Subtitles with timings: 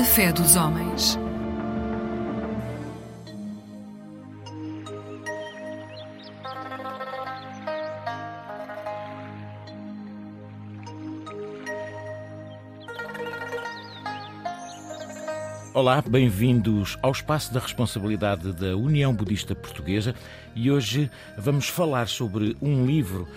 [0.00, 1.18] A fé dos homens.
[15.74, 20.14] Olá, bem-vindos ao Espaço da Responsabilidade da União Budista Portuguesa
[20.56, 23.28] e hoje vamos falar sobre um livro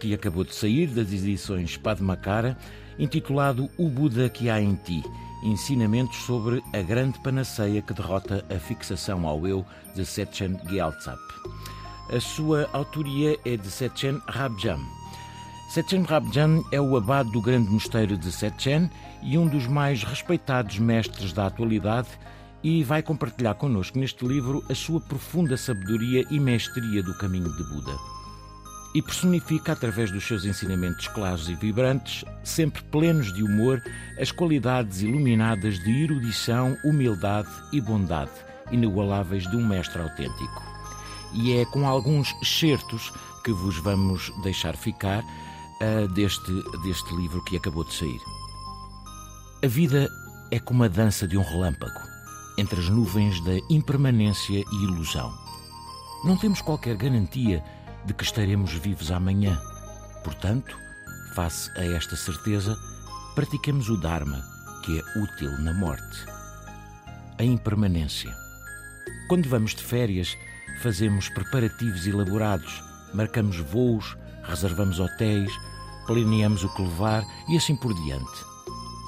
[0.00, 2.58] que acabou de sair das edições Padmakara,
[2.98, 5.00] intitulado O Buda que há em ti
[5.42, 9.64] ensinamentos sobre a grande panaceia que derrota a fixação ao eu
[9.94, 11.18] de Setchen Gyaltsap.
[12.10, 14.80] A sua autoria é de Setchen Rabjan.
[15.70, 18.90] Setchen Rabjan é o abade do grande mosteiro de Setchen
[19.22, 22.08] e um dos mais respeitados mestres da atualidade
[22.62, 27.64] e vai compartilhar connosco neste livro a sua profunda sabedoria e mestria do caminho de
[27.64, 28.17] Buda.
[28.94, 33.82] E personifica, através dos seus ensinamentos claros e vibrantes, sempre plenos de humor,
[34.18, 38.30] as qualidades iluminadas de erudição, humildade e bondade,
[38.70, 40.62] inigualáveis de um mestre autêntico.
[41.34, 43.12] E é com alguns excertos
[43.44, 48.20] que vos vamos deixar ficar uh, deste, deste livro que acabou de sair.
[49.62, 50.08] A vida
[50.50, 52.00] é como a dança de um relâmpago,
[52.56, 55.32] entre as nuvens da impermanência e ilusão.
[56.24, 57.62] Não temos qualquer garantia
[58.08, 59.60] de que estaremos vivos amanhã.
[60.24, 60.74] Portanto,
[61.34, 62.76] face a esta certeza,
[63.34, 64.42] praticamos o Dharma,
[64.82, 66.24] que é útil na morte.
[67.38, 68.34] A impermanência.
[69.28, 70.34] Quando vamos de férias,
[70.80, 75.52] fazemos preparativos elaborados, marcamos voos, reservamos hotéis,
[76.06, 78.44] planeamos o que levar e assim por diante.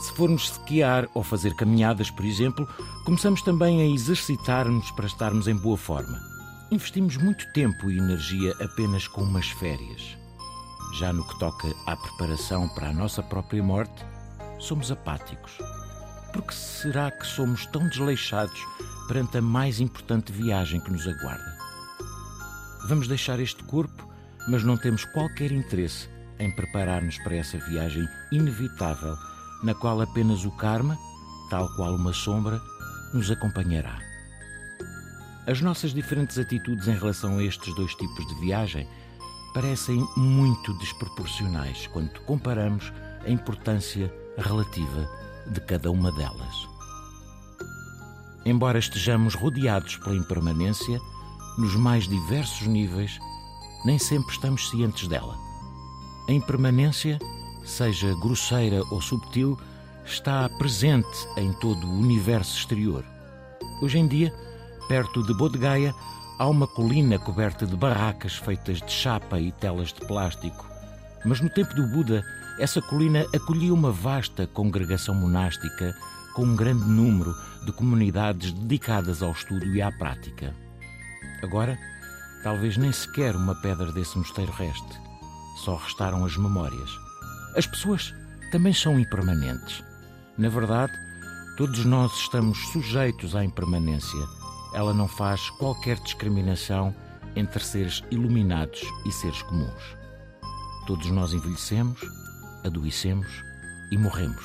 [0.03, 2.69] Se formos esquiar ou fazer caminhadas, por exemplo,
[3.07, 6.30] começamos também a exercitar-nos para estarmos em boa forma.
[6.73, 10.17] Investimos muito tempo e energia apenas com umas férias.
[11.01, 14.07] Já no que toca à preparação para a nossa própria morte,
[14.61, 15.59] somos apáticos.
[16.33, 18.61] Por que será que somos tão desleixados
[19.09, 21.59] perante a mais importante viagem que nos aguarda?
[22.87, 24.09] Vamos deixar este corpo,
[24.49, 29.17] mas não temos qualquer interesse em preparar-nos para essa viagem inevitável,
[29.65, 30.97] na qual apenas o karma,
[31.51, 32.63] tal qual uma sombra,
[33.13, 34.10] nos acompanhará.
[35.47, 38.87] As nossas diferentes atitudes em relação a estes dois tipos de viagem
[39.55, 42.93] parecem muito desproporcionais quando comparamos
[43.25, 45.09] a importância relativa
[45.47, 46.69] de cada uma delas.
[48.45, 51.01] Embora estejamos rodeados pela impermanência,
[51.59, 53.19] nos mais diversos níveis,
[53.85, 55.37] nem sempre estamos cientes dela.
[56.29, 57.19] A impermanência,
[57.65, 59.59] seja grosseira ou subtil,
[60.05, 63.05] está presente em todo o universo exterior.
[63.83, 64.33] Hoje em dia,
[64.91, 65.55] perto de Bodh
[66.37, 70.69] há uma colina coberta de barracas feitas de chapa e telas de plástico.
[71.25, 72.25] Mas no tempo do Buda,
[72.59, 75.95] essa colina acolhia uma vasta congregação monástica
[76.35, 77.33] com um grande número
[77.65, 80.53] de comunidades dedicadas ao estudo e à prática.
[81.41, 81.79] Agora,
[82.43, 85.01] talvez nem sequer uma pedra desse mosteiro reste.
[85.65, 86.91] Só restaram as memórias.
[87.57, 88.13] As pessoas
[88.51, 89.85] também são impermanentes.
[90.37, 90.93] Na verdade,
[91.57, 94.40] todos nós estamos sujeitos à impermanência.
[94.73, 96.95] Ela não faz qualquer discriminação
[97.35, 99.97] entre seres iluminados e seres comuns.
[100.87, 102.01] Todos nós envelhecemos,
[102.65, 103.29] adoecemos
[103.91, 104.45] e morremos.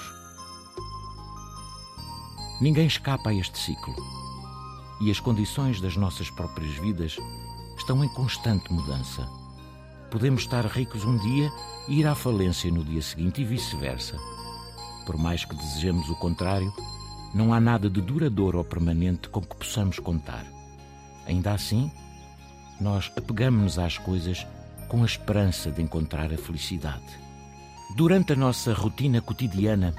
[2.61, 3.95] Ninguém escapa a este ciclo.
[5.01, 7.17] E as condições das nossas próprias vidas
[7.77, 9.27] estão em constante mudança.
[10.09, 11.51] Podemos estar ricos um dia
[11.89, 14.17] e ir à falência no dia seguinte e vice-versa.
[15.05, 16.73] Por mais que desejemos o contrário,
[17.33, 20.45] não há nada de duradouro ou permanente com que possamos contar.
[21.27, 21.91] Ainda assim,
[22.79, 24.45] nós apegamos-nos às coisas
[24.87, 27.19] com a esperança de encontrar a felicidade.
[27.95, 29.93] Durante a nossa rotina cotidiana,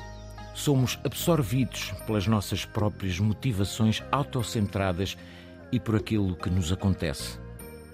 [0.55, 5.17] somos absorvidos pelas nossas próprias motivações autocentradas
[5.71, 7.39] e por aquilo que nos acontece.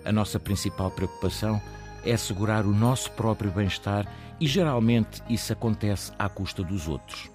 [0.05, 1.61] A nossa principal preocupação
[2.05, 4.06] é assegurar o nosso próprio bem-estar
[4.41, 7.31] e geralmente isso acontece à custa dos outros.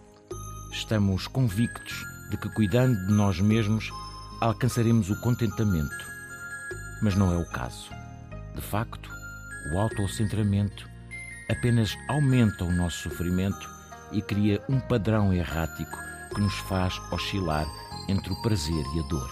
[0.78, 3.92] Estamos convictos de que, cuidando de nós mesmos,
[4.40, 6.06] alcançaremos o contentamento.
[7.02, 7.90] Mas não é o caso.
[8.54, 9.10] De facto,
[9.74, 10.88] o autocentramento
[11.50, 13.68] apenas aumenta o nosso sofrimento
[14.12, 15.98] e cria um padrão errático
[16.34, 17.68] que nos faz oscilar
[18.08, 19.30] entre o prazer e a dor.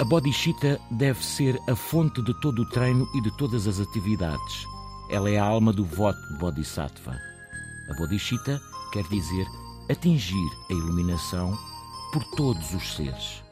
[0.00, 4.64] A bodhisattva deve ser a fonte de todo o treino e de todas as atividades.
[5.10, 7.18] Ela é a alma do voto de bodhisattva.
[7.90, 8.60] A bodhisattva
[8.92, 9.44] quer dizer
[9.90, 11.58] atingir a iluminação
[12.12, 13.42] por todos os seres.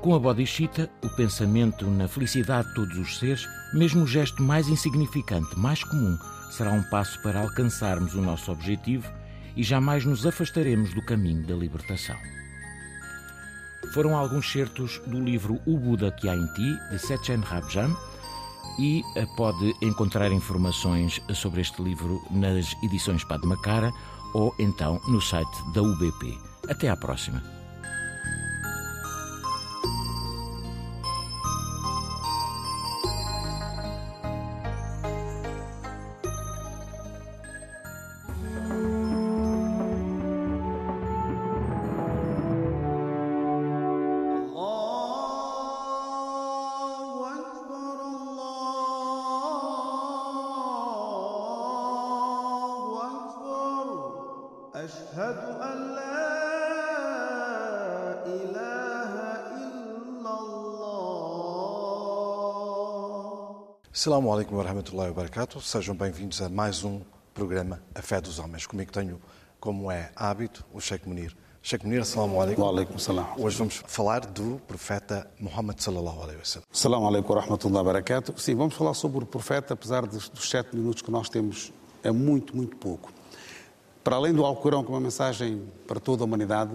[0.00, 4.68] Com a bodhisattva, o pensamento na felicidade de todos os seres, mesmo o gesto mais
[4.68, 6.16] insignificante, mais comum,
[6.50, 9.10] será um passo para alcançarmos o nosso objetivo
[9.56, 12.16] e jamais nos afastaremos do caminho da libertação.
[13.92, 17.96] Foram alguns certos do livro O Buda que há em ti, de Sechen Rabjam,
[18.78, 23.92] e eh, pode encontrar informações sobre este livro nas edições Padmakara
[24.34, 26.38] ou então no site da UBP.
[26.68, 27.57] Até à próxima.
[63.98, 65.60] Assalamu alaikum wa rahmatullahi wa barakatuh.
[65.60, 67.00] Sejam bem-vindos a mais um
[67.34, 68.64] programa A Fé dos Homens.
[68.64, 69.20] Comigo tenho,
[69.58, 71.36] como é hábito, o Sheikh Munir.
[71.60, 72.62] Sheikh Munir, assalamu alaikum.
[72.62, 73.26] Wa alaikum salam.
[73.36, 76.68] Hoje vamos falar do profeta Muhammad sallallahu alaihi wasallam.
[76.72, 78.38] Assalamu alaikum wa rahmatullahi wa barakatuh.
[78.38, 81.72] Sim, vamos falar sobre o profeta, apesar dos, dos sete minutos que nós temos,
[82.04, 83.12] é muito, muito pouco.
[84.04, 86.70] Para além do Alcorão, que é uma mensagem para toda a humanidade,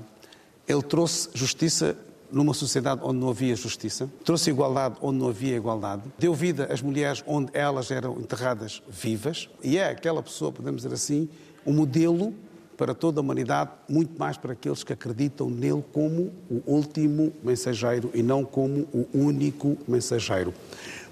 [0.67, 1.95] ele trouxe justiça
[2.33, 6.81] numa sociedade onde não havia justiça, trouxe igualdade onde não havia igualdade, deu vida às
[6.81, 11.29] mulheres onde elas eram enterradas vivas, e é aquela pessoa, podemos dizer assim,
[11.65, 12.33] um modelo
[12.75, 18.09] para toda a humanidade, muito mais para aqueles que acreditam nele como o último mensageiro
[18.15, 20.51] e não como o único mensageiro.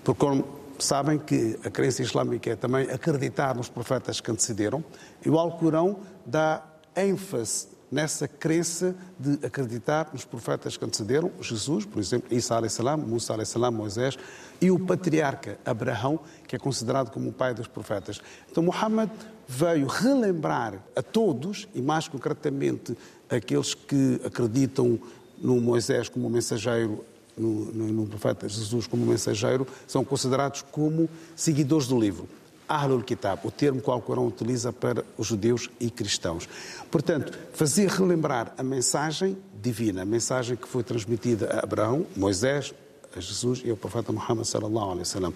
[0.03, 0.43] Porque, como
[0.79, 4.83] sabem que a crença islâmica é também acreditar nos profetas que antecederam,
[5.23, 6.65] e o Alcorão dá
[6.95, 13.35] ênfase nessa crença de acreditar nos profetas que antecederam, Jesus, por exemplo, Isa a.s., Musa
[13.71, 14.17] Moisés,
[14.61, 18.21] e o patriarca Abraão, que é considerado como o pai dos profetas.
[18.49, 19.09] Então, Muhammad
[19.47, 22.97] veio relembrar a todos, e mais concretamente
[23.29, 24.97] aqueles que acreditam
[25.37, 27.03] no Moisés como mensageiro,
[27.37, 32.27] no, no, no profeta Jesus como mensageiro, são considerados como seguidores do livro.
[32.75, 36.47] Ahlul Kitab, o termo que o Alcorão utiliza para os judeus e cristãos.
[36.89, 42.73] Portanto, fazer relembrar a mensagem divina, a mensagem que foi transmitida a Abraão, Moisés,
[43.15, 45.33] a Jesus e ao profeta Muhammad sallallahu alaihi wasallam.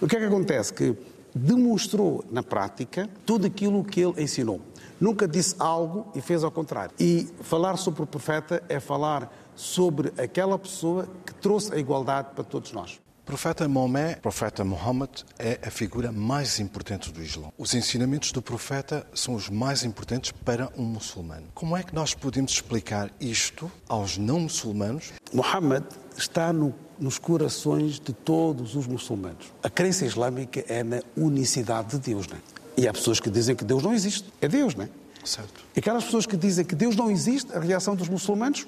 [0.00, 0.72] O que é que acontece?
[0.72, 0.96] Que
[1.34, 4.60] demonstrou na prática tudo aquilo que ele ensinou.
[5.00, 6.94] Nunca disse algo e fez ao contrário.
[6.98, 12.44] E falar sobre o profeta é falar sobre aquela pessoa que trouxe a igualdade para
[12.44, 13.03] todos nós.
[13.24, 17.50] O profeta Maomé, o profeta Muhammad, é a figura mais importante do Islão.
[17.56, 21.46] Os ensinamentos do profeta são os mais importantes para um muçulmano.
[21.54, 25.14] Como é que nós podemos explicar isto aos não muçulmanos?
[25.32, 25.84] Muhammad
[26.18, 29.46] está no, nos corações de todos os muçulmanos.
[29.62, 32.40] A crença islâmica é na unicidade de Deus, não é?
[32.76, 34.30] E há pessoas que dizem que Deus não existe.
[34.38, 34.88] É Deus, não é?
[35.24, 35.64] Certo.
[35.74, 38.66] E aquelas pessoas que dizem que Deus não existe, a reação dos muçulmanos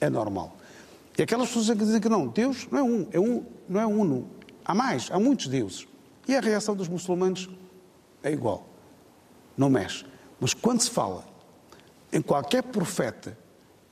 [0.00, 0.56] é normal.
[1.16, 3.86] E aquelas pessoas que dizem que não, Deus não é um, é um, não é
[3.86, 4.28] uno.
[4.64, 5.86] Há mais, há muitos deuses.
[6.26, 7.48] E a reação dos muçulmanos
[8.22, 8.66] é igual.
[9.56, 10.04] Não mexe.
[10.40, 11.24] Mas quando se fala
[12.12, 13.36] em qualquer profeta,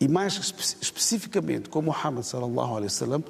[0.01, 3.25] e mais espe especificamente com Muhammad sallallahu alaihi wasallam,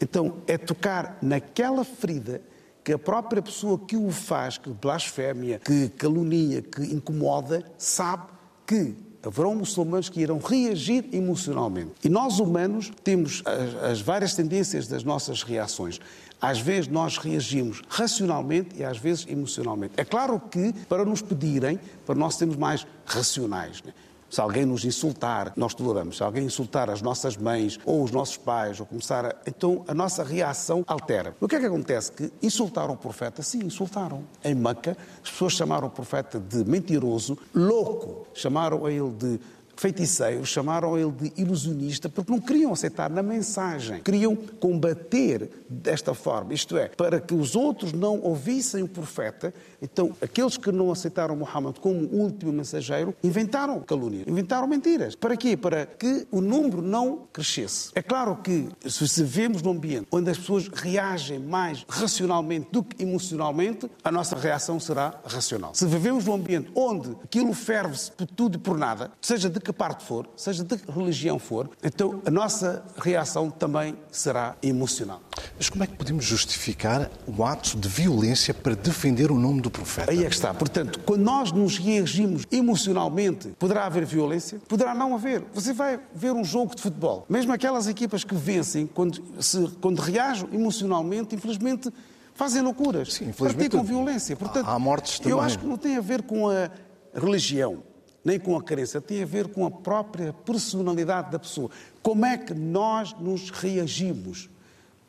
[0.00, 2.42] então é tocar naquela ferida
[2.84, 8.24] que a própria pessoa que o faz, que blasfémia, que calunia, que incomoda, sabe
[8.66, 11.92] que haverão muçulmanos que irão reagir emocionalmente.
[12.04, 16.00] E nós, humanos, temos as, as, várias tendências das nossas reações.
[16.40, 19.94] Às vezes nós reagimos racionalmente e às vezes emocionalmente.
[19.96, 23.82] É claro que, para nos pedirem, para nós sermos mais racionais.
[23.82, 23.92] Né?
[24.30, 26.18] Se alguém nos insultar, nós toleramos.
[26.18, 29.34] Se alguém insultar as nossas mães ou os nossos pais, ou começar a...
[29.46, 31.34] Então a nossa reação altera.
[31.40, 32.12] O que é que acontece?
[32.12, 33.42] Que insultaram o profeta?
[33.42, 34.24] Sim, insultaram.
[34.44, 38.26] Em Meca, as pessoas chamaram o profeta de mentiroso, louco.
[38.34, 39.40] Chamaram a ele de
[39.78, 44.02] feiticeiro, chamaram ele de ilusionista, porque não queriam aceitar na mensagem.
[44.02, 49.54] Queriam combater desta forma, isto é, para que os outros não ouvissem o profeta.
[49.80, 55.14] Então, aqueles que não aceitaram Muhammad como último mensageiro, inventaram calúnia, inventaram mentiras.
[55.14, 55.56] Para quê?
[55.56, 57.90] Para que o número não crescesse.
[57.94, 63.02] É claro que, se vivemos num ambiente onde as pessoas reagem mais racionalmente do que
[63.02, 65.74] emocionalmente, a nossa reação será racional.
[65.74, 69.72] Se vivemos num ambiente onde aquilo ferve-se por tudo e por nada, seja de que
[69.72, 75.20] parte for, seja de que religião for, então a nossa reação também será emocional.
[75.56, 79.67] Mas como é que podemos justificar o ato de violência para defender o nome do
[79.70, 80.10] profeta?
[80.10, 80.52] Aí é que está.
[80.54, 84.60] Portanto, quando nós nos reagimos emocionalmente, poderá haver violência?
[84.68, 85.44] Poderá não haver.
[85.52, 87.26] Você vai ver um jogo de futebol.
[87.28, 91.92] Mesmo aquelas equipas que vencem, quando, se, quando reagem emocionalmente, infelizmente
[92.34, 93.14] fazem loucuras.
[93.14, 93.70] Sim, infelizmente.
[93.70, 94.36] Praticam violência.
[94.36, 95.32] Portanto, há mortes também.
[95.32, 96.70] Eu acho que não tem a ver com a
[97.14, 97.82] religião.
[98.24, 101.70] nem com a crença, tem a ver com a própria personalidade da pessoa.
[102.02, 104.50] Como é que nós nos reagimos?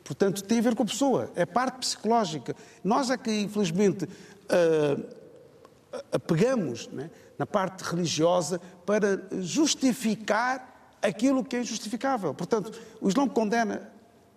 [0.02, 2.56] Portanto, tem a ver com a pessoa, é parte psicológica.
[2.82, 4.08] Nós é que, infelizmente,
[6.12, 12.34] apegamos né, na parte religiosa para justificar aquilo que é injustificável.
[12.34, 13.90] Portanto, o Islão condena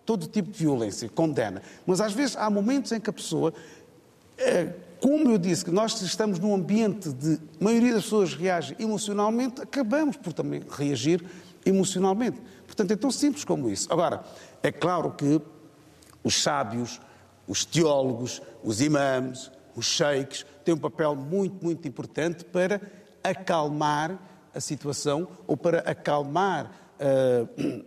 [0.05, 1.61] todo tipo de violência, condena.
[1.85, 5.99] Mas às vezes há momentos em que a pessoa, uh, como eu disse, que nós
[6.01, 11.23] estamos num ambiente de a maioria das pessoas reage emocionalmente, acabamos por também reagir
[11.65, 12.41] emocionalmente.
[12.65, 13.91] Portanto, é tão simples como isso.
[13.91, 14.23] Agora,
[14.61, 15.41] é claro que
[16.23, 16.99] os sábios,
[17.47, 22.81] os teólogos, os imãs, os sheiks têm um papel muito, muito importante para
[23.23, 24.19] acalmar
[24.53, 27.83] a situação ou para acalmar uh,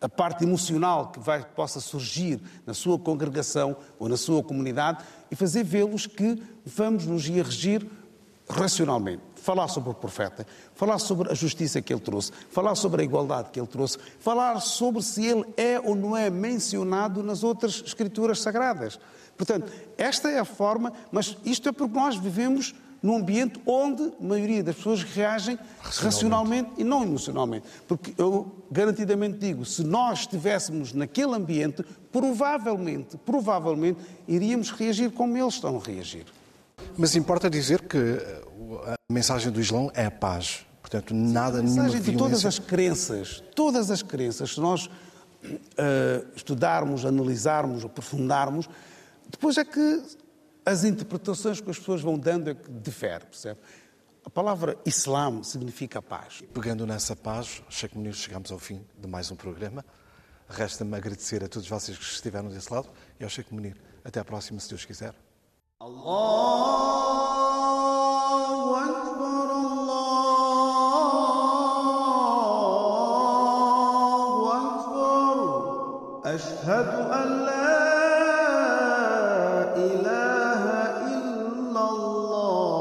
[0.00, 5.36] a parte emocional que vai, possa surgir na sua congregação ou na sua comunidade e
[5.36, 7.86] fazer vê-los que vamos nos regir
[8.48, 13.04] racionalmente falar sobre o profeta, falar sobre a justiça que ele trouxe, falar sobre a
[13.04, 17.82] igualdade que ele trouxe, falar sobre se ele é ou não é mencionado nas outras
[17.84, 18.98] escrituras sagradas.
[19.36, 24.24] Portanto, esta é a forma, mas isto é porque nós vivemos num ambiente onde a
[24.24, 27.66] maioria das pessoas reagem racionalmente, racionalmente e não emocionalmente.
[27.86, 35.52] Porque eu garantidamente digo, se nós estivéssemos naquele ambiente, provavelmente, provavelmente, iríamos reagir como eles
[35.52, 36.24] estão a reagir.
[36.96, 38.22] Mas importa dizer que
[38.86, 40.66] a mensagem do Islão é a paz.
[40.80, 44.90] Portanto, nada, Sim, a mensagem de todas as crenças, todas as crenças, se nós uh,
[46.36, 48.68] estudarmos, analisarmos, aprofundarmos,
[49.30, 50.02] depois é que
[50.64, 53.60] as interpretações que as pessoas vão dando é que difere, percebe?
[54.24, 56.42] A palavra Islã significa paz.
[56.52, 59.84] Pegando nessa paz, Sheikh Munir, chegamos ao fim de mais um programa.
[60.48, 62.88] Resta-me agradecer a todos vocês que estiveram desse lado
[63.20, 63.76] e ao Sheikh Munir.
[64.02, 65.14] Até à próxima, se Deus quiser.
[65.80, 67.53] Allah.
[76.44, 77.74] أشهد أن لا
[79.76, 80.62] إله
[81.14, 82.74] إلا الله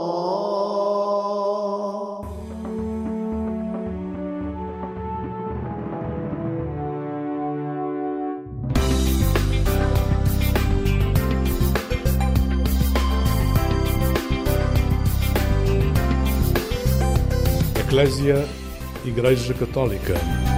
[17.80, 18.46] Eclésia
[19.06, 20.53] Igreja Católica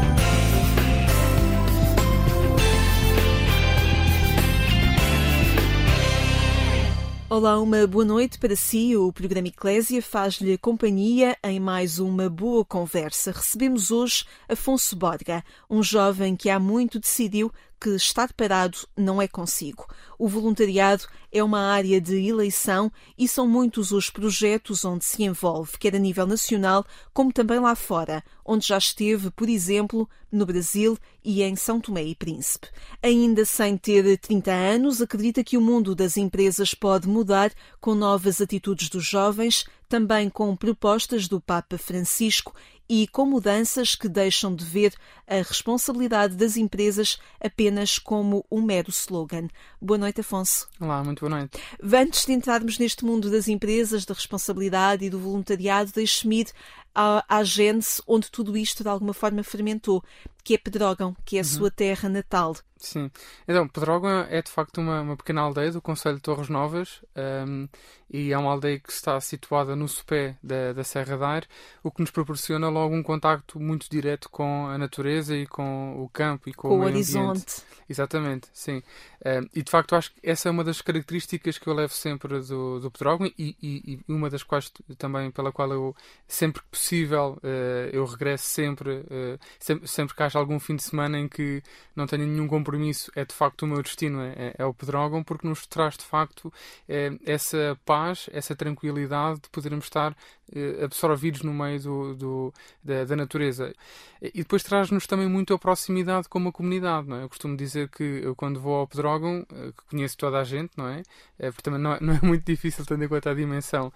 [7.38, 8.96] Olá, uma boa noite para si.
[8.96, 13.34] O programa Eclésia faz-lhe companhia em mais uma boa conversa.
[13.34, 17.52] Recebemos hoje Afonso Borga, um jovem que há muito decidiu
[17.86, 19.86] que estar parado não é consigo.
[20.18, 25.78] O voluntariado é uma área de eleição e são muitos os projetos onde se envolve,
[25.78, 30.98] quer a nível nacional como também lá fora, onde já esteve, por exemplo, no Brasil
[31.24, 32.70] e em São Tomé e Príncipe.
[33.04, 38.42] Ainda sem ter 30 anos, acredita que o mundo das empresas pode mudar com novas
[38.42, 42.54] atitudes dos jovens, também com propostas do Papa Francisco
[42.88, 44.94] e com mudanças que deixam de ver
[45.28, 49.48] a responsabilidade das empresas apenas como um mero slogan.
[49.82, 50.68] Boa noite, Afonso.
[50.80, 51.58] Olá, muito boa noite.
[51.82, 56.48] Antes de entrarmos neste mundo das empresas, da responsabilidade e do voluntariado, deixe-me ir
[56.96, 60.04] à, à gênese onde tudo isto de alguma forma fermentou,
[60.44, 61.50] que é Pedrógão, que é a uhum.
[61.50, 62.56] sua terra natal.
[62.78, 63.10] Sim.
[63.48, 67.02] Então, Pedrógão é de facto uma, uma pequena aldeia do Conselho de Torres Novas
[67.48, 67.68] um,
[68.10, 71.42] e é uma aldeia que está situada no sopé da, da Serra da
[71.84, 76.10] o que nos proporciona logo um contacto muito direto com a natureza e com o
[76.10, 77.40] campo e com, com o, o horizonte.
[77.40, 77.64] Ambiente.
[77.90, 78.84] Exatamente, sim.
[79.26, 82.40] Um, e de facto acho que essa é uma das características que eu levo sempre
[82.42, 85.96] do, do Pedrógão e, e, e, uma das quais também pela qual eu
[86.28, 90.84] sempre que possível uh, eu regresso sempre, uh, sempre, sempre que haja algum fim de
[90.84, 91.62] semana em que
[91.96, 95.24] não tenho nenhum compromisso é de facto o meu destino, é, é, é o Pedrógão,
[95.24, 96.52] porque nos traz de facto
[96.88, 100.16] é, essa paz, essa tranquilidade de podermos estar
[100.54, 103.74] eh, absorvidos no meio do, do da, da, natureza.
[104.22, 107.24] E depois traz-nos também muito a proximidade com a comunidade, não é?
[107.24, 110.72] Eu costumo dizer que eu quando vou ao Pedrógão, eh, que conheço toda a gente,
[110.78, 111.02] não é?
[111.38, 113.92] porque também não é, não é muito difícil tendo em conta a dimensão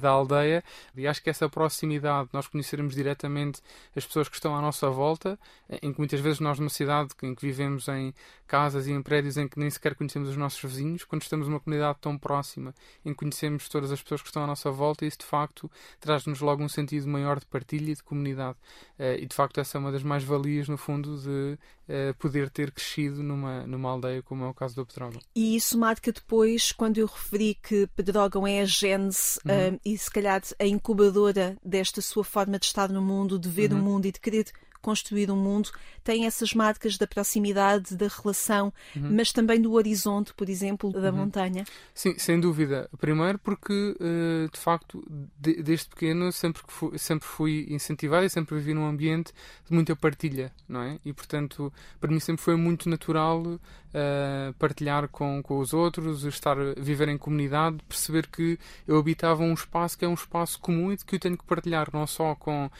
[0.00, 0.62] da aldeia.
[0.96, 3.60] E acho que essa proximidade, nós conhecermos diretamente
[3.96, 5.38] as pessoas que estão à nossa volta,
[5.82, 8.14] em que muitas vezes nós numa cidade em que vivemos em
[8.46, 11.60] casas e em prédios em que nem sequer conhecemos os nossos vizinhos, quando estamos numa
[11.60, 12.74] comunidade tão próxima,
[13.04, 16.40] em que conhecemos todas as pessoas que estão à nossa volta, isso de facto traz-nos
[16.40, 18.58] logo um sentido maior de partilha e de comunidade.
[18.98, 21.58] Uh, e de facto, essa é uma das mais-valias, no fundo, de
[21.90, 25.20] uh, poder ter crescido numa, numa aldeia como é o caso do Pedrógão.
[25.34, 29.74] E isso marca depois, quando eu referi que Pedrógão é a gênese uhum.
[29.74, 33.72] uh, e se calhar a incubadora desta sua forma de estar no mundo, de ver
[33.72, 33.80] uhum.
[33.80, 34.46] o mundo e de querer
[34.80, 35.70] construir um mundo,
[36.02, 39.10] tem essas marcas da proximidade, da relação, uhum.
[39.16, 41.18] mas também do horizonte, por exemplo, da uhum.
[41.18, 41.64] montanha.
[41.94, 42.88] Sim, sem dúvida.
[42.98, 45.04] Primeiro porque, eh, de facto,
[45.38, 49.32] desde pequeno sempre fui, sempre fui incentivado e sempre vivi num ambiente
[49.68, 50.98] de muita partilha, não é?
[51.04, 53.42] E, portanto, para mim sempre foi muito natural
[53.90, 59.52] uh, partilhar com, com os outros, estar, viver em comunidade, perceber que eu habitava um
[59.52, 62.66] espaço que é um espaço comum e que eu tenho que partilhar não só com
[62.66, 62.70] uh,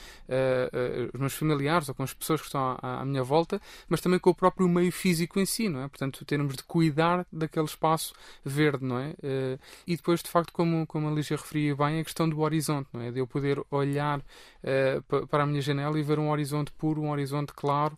[1.13, 4.29] os meus familiares com as pessoas que estão à, à, minha volta, mas também com
[4.29, 5.87] o próprio meio físico em si, não é?
[5.87, 9.13] Portanto, termos de cuidar daquele espaço verde, não é?
[9.85, 13.01] e depois, de facto, como, como a Lígia referia bem, a questão do horizonte, não
[13.01, 13.11] é?
[13.11, 14.21] De eu poder olhar
[15.29, 17.97] para a minha janela e ver um horizonte puro, um horizonte claro,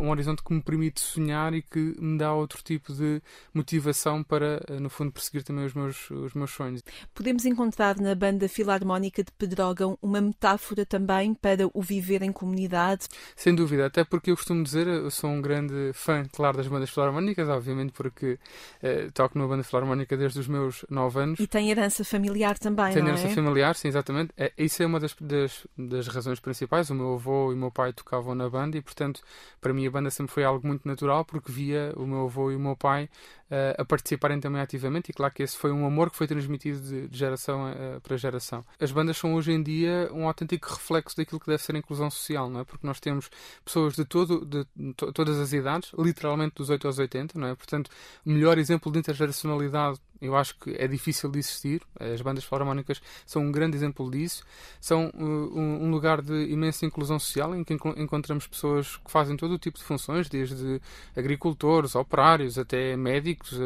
[0.00, 3.22] um horizonte que me permite sonhar e que me dá outro tipo de
[3.52, 6.82] motivação para, eh, no fundo, perseguir também os meus, os meus sonhos.
[7.14, 13.06] Podemos encontrar na banda filarmónica de Pedrógão uma metáfora também para o viver em comunidade?
[13.36, 16.90] Sem dúvida, até porque eu costumo dizer, eu sou um grande fã, claro, das bandas
[16.90, 18.38] filarmónicas, obviamente porque
[18.82, 21.40] eh, toco numa banda filarmónica desde os meus 9 anos.
[21.40, 23.34] E tem herança familiar também, Tem não herança é?
[23.34, 24.32] familiar, sim, exatamente.
[24.36, 26.90] É, isso é uma das, das, das razões principais.
[26.90, 29.22] O meu avô e o meu pai tocavam na banda e, portanto,
[29.60, 32.56] para mim a banda sempre foi algo muito natural porque via o meu avô e
[32.56, 33.08] o meu pai
[33.52, 36.80] uh, a participarem também ativamente e claro que esse foi um amor que foi transmitido
[36.80, 38.64] de, de geração uh, para geração.
[38.80, 42.10] As bandas são hoje em dia um autêntico reflexo daquilo que deve ser a inclusão
[42.10, 42.64] social, não é?
[42.64, 43.30] Porque nós temos
[43.64, 47.54] pessoas de, todo, de to, todas as idades, literalmente dos 8 aos 80, não é?
[47.54, 47.90] Portanto,
[48.24, 51.82] melhor exemplo de intergeracionalidade eu acho que é difícil de existir.
[51.98, 54.44] As bandas filarmónicas são um grande exemplo disso.
[54.80, 59.54] São uh, um, lugar de imensa inclusão social em que encontramos pessoas que fazem todo
[59.54, 60.80] o tipo de funções, desde
[61.16, 63.60] agricultores, operários, até médicos, uh,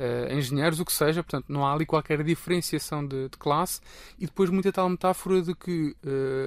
[0.00, 1.22] uh, engenheiros, o que seja.
[1.22, 3.80] Portanto, não há ali qualquer diferenciação de, classe.
[4.18, 5.94] E depois muita tal metáfora de que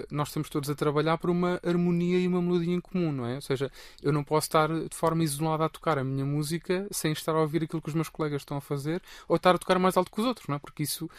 [0.10, 3.36] nós estamos todos a trabalhar por uma harmonia e uma melodia em comum, não é?
[3.36, 7.12] Ou seja, eu não posso estar de forma isolada a tocar a minha música sem
[7.12, 9.80] estar a ouvir aquilo que os meus colegas estão a fazer ou estar a tocar
[9.80, 10.60] mais alto que os outros, não é?
[10.60, 11.10] porque isso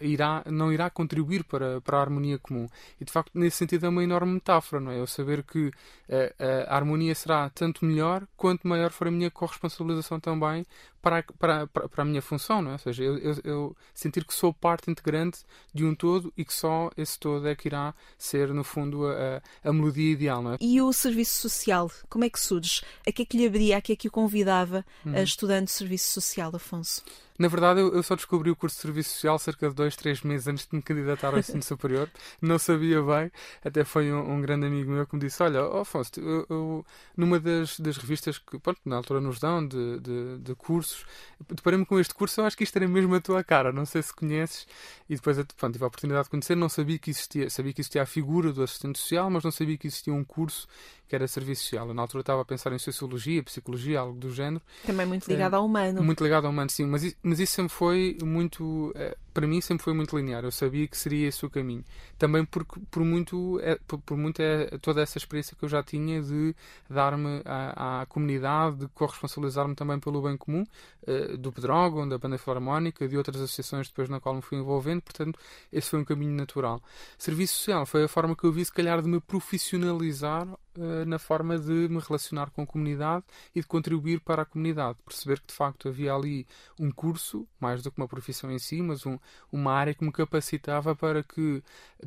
[0.00, 2.68] irá, não irá contribuir para, para a harmonia comum.
[3.00, 5.00] E de facto, nesse sentido, é uma enorme metáfora, não é?
[5.00, 5.70] Eu saber que
[6.10, 10.66] a, eh, eh, a harmonia será tanto melhor quanto maior for a minha corresponsabilização também
[11.00, 12.72] para, para, para, para a minha função, não é?
[12.74, 15.40] Ou seja, eu, eu, eu, sentir que sou parte integrante
[15.72, 19.42] de um todo e que só esse todo é que irá ser, no fundo, a,
[19.64, 20.56] a melodia ideal, não é?
[20.60, 22.82] E o serviço social, como é que surge?
[23.06, 25.14] A que é que lhe abria, a que é que o convidava hum.
[25.14, 27.02] a estudante de serviço social, Afonso?
[27.38, 30.22] Na verdade, eu, eu, só descobri o curso de Serviço Social cerca de dois, três
[30.22, 32.10] meses antes de me candidatar ao ensino superior.
[32.42, 33.30] Não sabia bem.
[33.64, 36.86] Até foi um, um, grande amigo meu que me disse: Olha, oh, Afonso, eu, eu,
[37.16, 41.06] numa das, das revistas que pronto, na altura nos dão de, de, de cursos,
[41.48, 42.40] deparei-me com este curso.
[42.40, 43.72] Eu acho que isto era mesmo a tua cara.
[43.72, 44.66] Não sei se conheces.
[45.08, 46.56] E depois pronto, tive a oportunidade de conhecer.
[46.56, 49.78] Não sabia que existia, sabia que existia a figura do assistente social, mas não sabia
[49.78, 50.66] que existia um curso
[51.08, 51.88] que era serviço social.
[51.88, 54.62] Eu, na altura estava a pensar em sociologia, psicologia, algo do género.
[54.86, 56.02] Também muito ligado é, ao humano.
[56.02, 56.86] Muito ligado ao humano, sim.
[56.86, 58.92] Mas, mas isso sempre foi muito.
[58.94, 60.42] É, para mim sempre foi muito linear.
[60.42, 61.84] Eu sabia que seria esse o caminho.
[62.18, 65.80] Também porque, por muito, é, por, por muito é toda essa experiência que eu já
[65.80, 66.56] tinha de
[66.90, 70.66] dar-me à, à, comunidade, de corresponsabilizar-me também pelo bem comum,
[71.06, 75.02] uh, do Pedrógão, da Banda Filarmónica, de outras associações depois na qual me fui envolvendo.
[75.02, 75.38] Portanto,
[75.72, 76.82] esse foi um caminho natural.
[77.16, 81.20] Serviço social foi a forma que eu vi, se calhar, de me profissionalizar uh, na
[81.20, 83.24] forma de me relacionar com a comunidade
[83.54, 84.98] e de contribuir para a comunidade.
[85.04, 86.44] Perceber que, de facto, havia ali
[86.78, 89.18] um curso, mais do que uma profissão em si, mas um,
[89.52, 91.62] uma área que me capacitava para que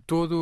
[0.06, 0.36] toda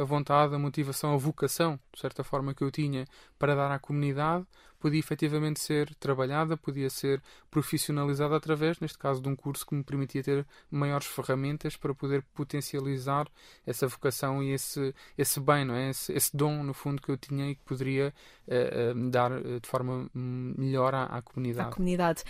[0.00, 3.06] a vontade, a motivação, a vocação, de certa forma, que eu tinha
[3.38, 4.46] para dar à comunidade
[4.84, 9.82] podia efetivamente ser trabalhada, podia ser profissionalizada através, neste caso, de um curso que me
[9.82, 13.26] permitia ter maiores ferramentas para poder potencializar
[13.66, 15.88] essa vocação e esse, esse bem, não é?
[15.88, 18.12] esse, esse dom, no fundo, que eu tinha e que poderia
[18.46, 21.68] uh, uh, dar uh, de forma melhor à, à comunidade.
[21.68, 22.22] À comunidade.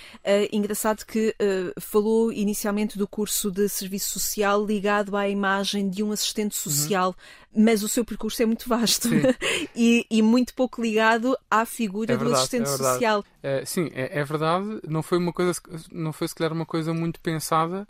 [0.52, 1.34] engraçado que
[1.80, 6.70] falou inicialmente do curso de serviço social ligado à imagem de um assistente uhum.
[6.70, 7.08] social.
[7.08, 9.08] Uhum mas o seu percurso é muito vasto
[9.74, 13.24] e, e, muito pouco ligado à figura é verdade, do assistente é social.
[13.42, 14.80] É, sim, é, é, verdade.
[14.88, 15.52] Não foi uma coisa,
[15.92, 17.86] não foi se calhar uma coisa muito pensada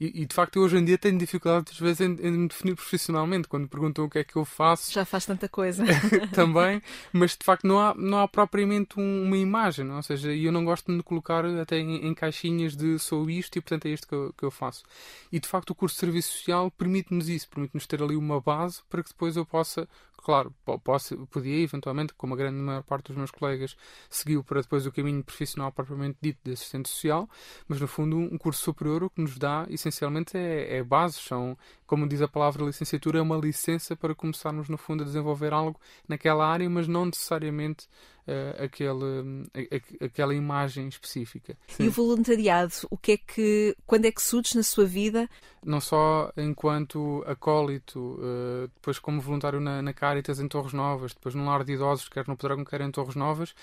[0.00, 2.48] e, e de facto eu hoje em dia tenho dificuldade às vezes em, em, me
[2.48, 4.92] definir profissionalmente quando me perguntam o que é que eu faço.
[4.92, 5.84] Já faz tanta coisa.
[6.32, 6.80] também,
[7.12, 9.96] mas de facto não há, não há propriamente um, uma imagem, não?
[9.96, 13.56] ou seja, eu não gosto de me colocar até em, em caixinhas de sou isto
[13.56, 14.84] e portanto é isto que eu, que eu faço.
[15.32, 18.80] E de facto o curso de serviço social permite-nos isso, permite-nos ter ali uma base
[18.88, 19.88] para que depois eu possa
[20.28, 23.74] claro, posso, podia eventualmente, como a grande maior parte dos meus colegas,
[24.10, 27.26] seguiu para depois o caminho profissional propriamente dito de assistente social,
[27.66, 31.56] mas no fundo um curso superior o que nos dá essencialmente é, é bases, são,
[31.86, 35.80] como diz a palavra licenciatura, é uma licença para começarmos no fundo a desenvolver algo
[36.06, 37.88] naquela área, mas não necessariamente
[38.28, 41.56] uh, aquele, uh, aquela imagem específica.
[41.68, 41.84] Sim.
[41.84, 45.28] E o voluntariado, o que é que, quando é que surge na sua vida?
[45.64, 51.34] Não só enquanto acólito, uh, depois como voluntário na, na Caritas em Torres Novas, depois
[51.34, 53.54] num lar de idosos, quer no Pedrógão, quer em Torres Novas,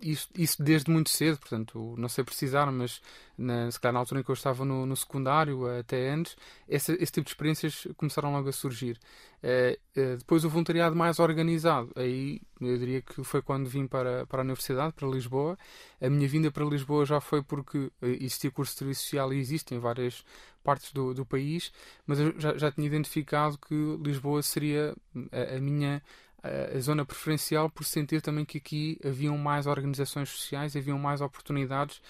[0.00, 3.02] isso, isso desde muito cedo, portanto, não sei precisar, mas
[3.36, 6.36] na, se calhar na altura em que eu estava no, no secundário, até antes,
[6.68, 8.98] esse, tipo de experiências começaram logo a surgir.
[9.42, 14.24] Uh, uh, depois o voluntariado mais organizado, aí eu diria que foi quando vim para,
[14.26, 15.58] para a Universidade, para Lisboa.
[16.00, 19.40] A minha vinda para Lisboa já foi porque eh, existia curso de serviço social e
[19.40, 20.24] existe em várias
[20.62, 21.72] partes do, do país,
[22.06, 24.94] mas eu já, já tinha identificado que Lisboa seria
[25.32, 26.00] a, a minha
[26.42, 32.00] a zona preferencial por sentir também que aqui haviam mais organizações sociais, haviam mais oportunidades,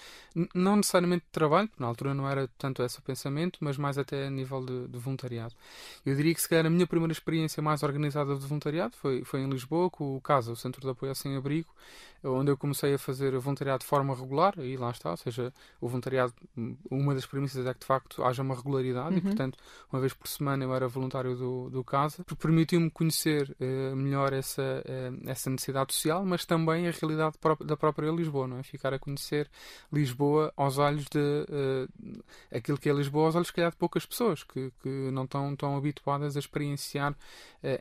[0.55, 4.27] não necessariamente de trabalho, na altura não era tanto esse o pensamento, mas mais até
[4.27, 5.53] a nível de, de, voluntariado.
[6.03, 9.41] Eu diria que se calhar a minha primeira experiência mais organizada de voluntariado foi, foi
[9.41, 11.69] em Lisboa, com o CASA, o Centro de Apoio ao Sem Abrigo,
[12.23, 15.87] onde eu comecei a fazer voluntariado de forma regular, e lá está, ou seja, o
[15.87, 16.33] voluntariado,
[16.89, 19.17] uma das premissas é que de facto haja uma regularidade, uhum.
[19.17, 19.57] e portanto,
[19.91, 24.61] uma vez por semana eu era voluntário do, do CASA, permitiu-me conhecer uh, melhor essa,
[24.61, 28.63] uh, essa necessidade social, mas também a realidade da própria Lisboa, não é?
[28.63, 29.49] Ficar a conhecer
[29.91, 32.23] Lisboa aos olhos de uh,
[32.55, 35.55] aquilo que é Lisboa, aos olhos, se calhar, de poucas pessoas que, que não estão
[35.55, 37.15] tão habituadas a experienciar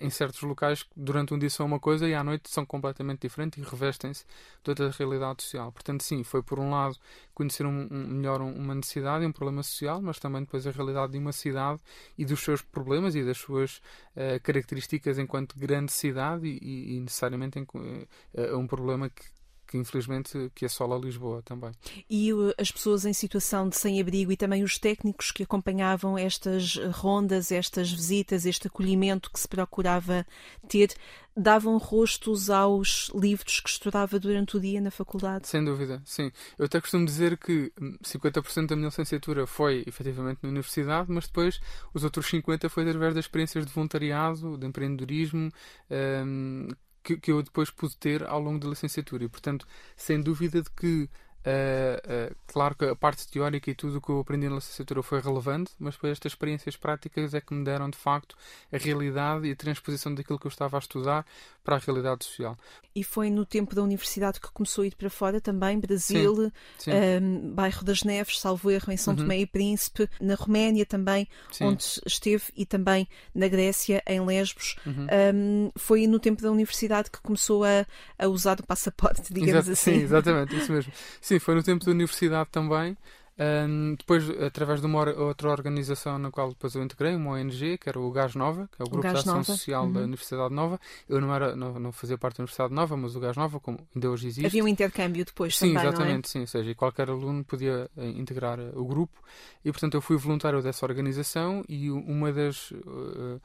[0.00, 3.22] em certos locais que durante um dia são uma coisa e à noite são completamente
[3.22, 4.24] diferentes e revestem-se
[4.62, 5.72] toda a realidade social.
[5.72, 6.96] Portanto, sim, foi por um lado
[7.34, 11.18] conhecer um, um, melhor uma necessidade um problema social, mas também depois a realidade de
[11.18, 11.80] uma cidade
[12.16, 13.78] e dos seus problemas e das suas
[14.16, 19.24] uh, características enquanto grande cidade e, e, e necessariamente em, uh, um problema que,
[19.66, 21.72] que infelizmente que assola Lisboa também.
[22.08, 27.50] E as pessoas em situação de sem-abrigo e também os técnicos que acompanhavam estas rondas,
[27.50, 30.26] estas visitas, este acolhimento que se procurava
[30.68, 30.94] ter,
[31.36, 35.48] davam rostos aos livros que estudava durante o dia na faculdade?
[35.48, 36.30] Sem dúvida, sim.
[36.58, 41.60] Eu até costumo dizer que 50% da minha licenciatura foi efetivamente na universidade, mas depois
[41.94, 45.50] os outros 50% foi através das experiências de voluntariado, de empreendedorismo,
[45.90, 46.68] um,
[47.02, 49.24] que, que eu depois pude ter ao longo da licenciatura.
[49.24, 49.66] E, portanto,
[49.96, 51.08] sem dúvida de que
[51.44, 55.02] Uh, uh, claro que a parte teórica e tudo o que eu aprendi na licenciatura
[55.02, 58.36] foi relevante, mas depois estas experiências práticas é que me deram de facto
[58.72, 61.26] a realidade e a transposição daquilo que eu estava a estudar
[61.64, 62.56] para a realidade social.
[62.94, 66.50] E foi no tempo da universidade que começou a ir para fora também, Brasil, sim,
[66.78, 66.90] sim.
[66.90, 69.20] Um, ehm, Bairro das Neves, Salvo Erro, em São uhum.
[69.20, 71.64] Tomé e Príncipe, na Roménia também, sim.
[71.64, 74.76] onde esteve, e também na Grécia, em Lesbos.
[74.84, 75.04] Uhum.
[75.04, 77.86] Um, ehm, foi no tempo da universidade que começou a,
[78.18, 79.98] a usar o passaporte, digamos Exato, assim.
[79.98, 80.92] Sim, exatamente, isso mesmo.
[81.32, 82.94] Sim, foi no tempo da universidade também.
[83.38, 87.88] Um, depois, através de uma outra organização na qual depois eu integrei, uma ONG, que
[87.88, 89.44] era o Gás Nova, que é o Grupo de Ação Nova.
[89.44, 89.92] Social uhum.
[89.92, 90.78] da Universidade Nova.
[91.08, 93.78] Eu não, era, não, não fazia parte da Universidade Nova, mas o Gás Nova, como
[93.94, 94.46] ainda hoje existe.
[94.46, 96.28] Havia um intercâmbio depois sim, também, exatamente, é?
[96.28, 96.40] sim.
[96.40, 99.18] Ou seja, qualquer aluno podia uh, integrar uh, o grupo.
[99.64, 103.40] E, portanto, eu fui voluntário dessa organização e uma das uh,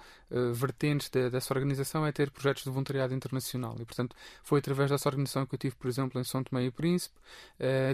[0.54, 3.76] vertentes de, dessa organização é ter projetos de voluntariado internacional.
[3.80, 6.72] E, portanto, foi através dessa organização que eu tive, por exemplo, em São Tomé e
[6.72, 7.16] Príncipe.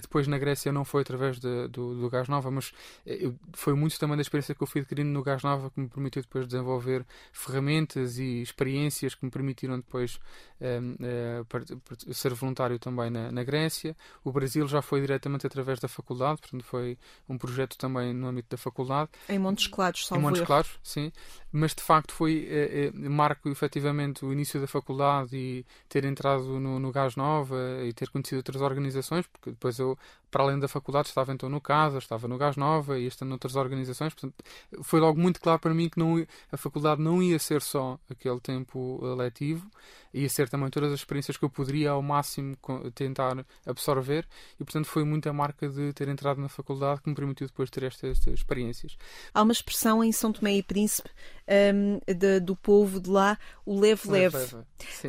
[0.01, 2.73] depois, na Grécia, não foi através de, do, do Gás Nova, mas
[3.05, 5.87] eu, foi muito também da experiência que eu fui adquirindo no Gás Nova que me
[5.87, 10.19] permitiu depois desenvolver ferramentas e experiências que me permitiram depois
[10.59, 13.95] um, uh, ser voluntário também na, na, Grécia.
[14.23, 18.49] O Brasil já foi diretamente através da faculdade, portanto foi um projeto também no âmbito
[18.51, 19.09] da faculdade.
[19.27, 20.43] Em Montes Claros, salvo Em Montes.
[20.43, 21.11] Claros, sim.
[21.51, 26.59] Mas de facto foi, uh, uh, marco efetivamente o início da faculdade e ter entrado
[26.59, 29.97] no, no Gás Nova e ter conhecido outras organizações, porque depois eu,
[30.31, 33.55] para além da faculdade, estava então no CASA, estava no Gás Nova e estando noutras
[33.55, 34.35] organizações, portanto
[34.81, 38.39] foi logo muito claro para mim que não, a faculdade não ia ser só aquele
[38.39, 39.69] tempo letivo,
[40.13, 42.55] ia ser também todas as experiências que eu poderia ao máximo
[42.93, 44.27] tentar absorver
[44.59, 47.83] e portanto foi muita marca de ter entrado na faculdade que me permitiu depois ter
[47.83, 48.97] estas, estas experiências.
[49.33, 51.09] Há uma expressão em São Tomé e Príncipe
[51.47, 54.37] um, de, do povo de lá, o leve-leve.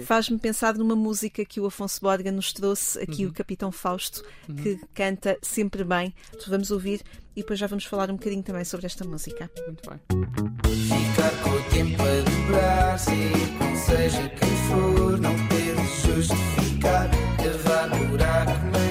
[0.04, 3.30] Faz-me pensar numa música que o Afonso Borga nos trouxe, aqui uhum.
[3.30, 4.56] o Capitão Fausto, uhum.
[4.56, 6.14] que canta sempre bem.
[6.46, 7.02] Vamos ouvir
[7.36, 9.50] e depois já vamos falar um bocadinho também sobre esta música.
[9.66, 10.00] Muito bem.
[10.72, 15.74] Ficar com o tempo a dobrar, ser seja quem for, não ter
[16.06, 18.83] justificar, cavar buraco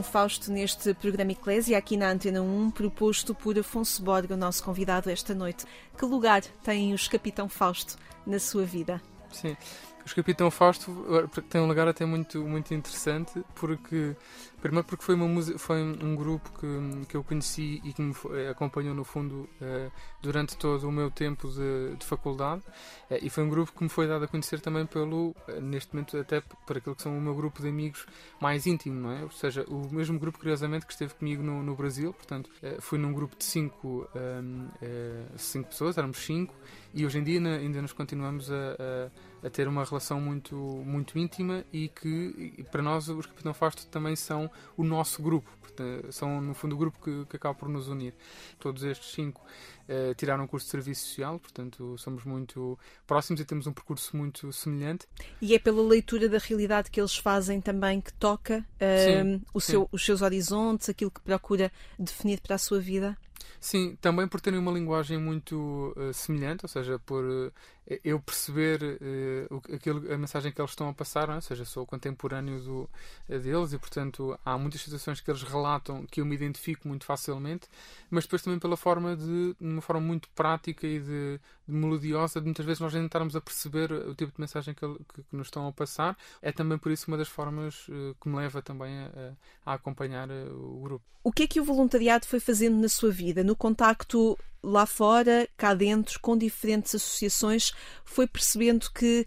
[0.00, 4.64] Capitão Fausto, neste programa Eclésia, aqui na Antena 1, proposto por Afonso Borga, o nosso
[4.64, 5.66] convidado esta noite.
[5.96, 9.00] Que lugar tem os Capitão Fausto na sua vida?
[9.30, 9.56] Sim.
[10.04, 14.16] Os Capitão Fausto eh, tem um lugar até muito, muito interessante, porque
[14.60, 18.48] primeiro porque foi, uma foi um grupo que, que eu conheci e que me foi-
[18.48, 22.62] acompanhou no fundo eh, durante todo o meu tempo de, de faculdade
[23.10, 25.94] eh, e foi um grupo que me foi dado a conhecer também pelo, eh, neste
[25.94, 28.06] momento até por aquilo que são o meu grupo de amigos
[28.40, 29.22] mais íntimo, não é?
[29.22, 32.98] Ou seja, o mesmo grupo curiosamente que esteve comigo no, no Brasil, portanto eh, fui
[32.98, 36.54] num grupo de cinco, ehm, eh, cinco pessoas, éramos cinco
[36.92, 39.10] e hoje em dia ainda nos continuamos a, a,
[39.42, 43.86] a ter uma relação muito, muito íntima e que e para nós os Capitão Fausto
[43.86, 45.48] também são o nosso grupo,
[46.10, 48.12] são no fundo o grupo que, que acaba por nos unir.
[48.58, 49.40] Todos estes cinco
[49.88, 54.14] eh, tiraram um curso de serviço social, portanto somos muito próximos e temos um percurso
[54.16, 55.06] muito semelhante.
[55.40, 59.60] E é pela leitura da realidade que eles fazem também que toca Sim, hum, o
[59.60, 59.72] sim.
[59.72, 63.16] seu- os seus horizontes, aquilo que procura definir para a sua vida?
[63.58, 67.50] Sim, também por terem uma linguagem muito eh, semelhante, ou seja, por eh,
[68.04, 71.34] eu perceber que- aquilo, a mensagem que eles estão a passar, é?
[71.34, 72.90] ou seja, sou contemporâneo do,
[73.28, 77.04] eh, deles e, portanto, há muitas situações que eles relatam que eu me identifico muito
[77.04, 77.66] facilmente,
[78.10, 82.40] mas depois também pela forma de, de uma forma muito prática e de, de melodiosa,
[82.40, 85.36] de muitas vezes nós nem estarmos a perceber o tipo de mensagem que, que- que
[85.36, 86.16] nos estão a passar.
[86.40, 89.32] É também por isso uma das formas eh, que me leva também a,
[89.66, 91.04] a acompanhar o grupo.
[91.22, 93.44] O que é que o voluntariado foi fazendo na sua vida?
[93.44, 97.72] No contacto lá fora, cá dentro, com diferentes associações,
[98.04, 99.26] foi percebendo que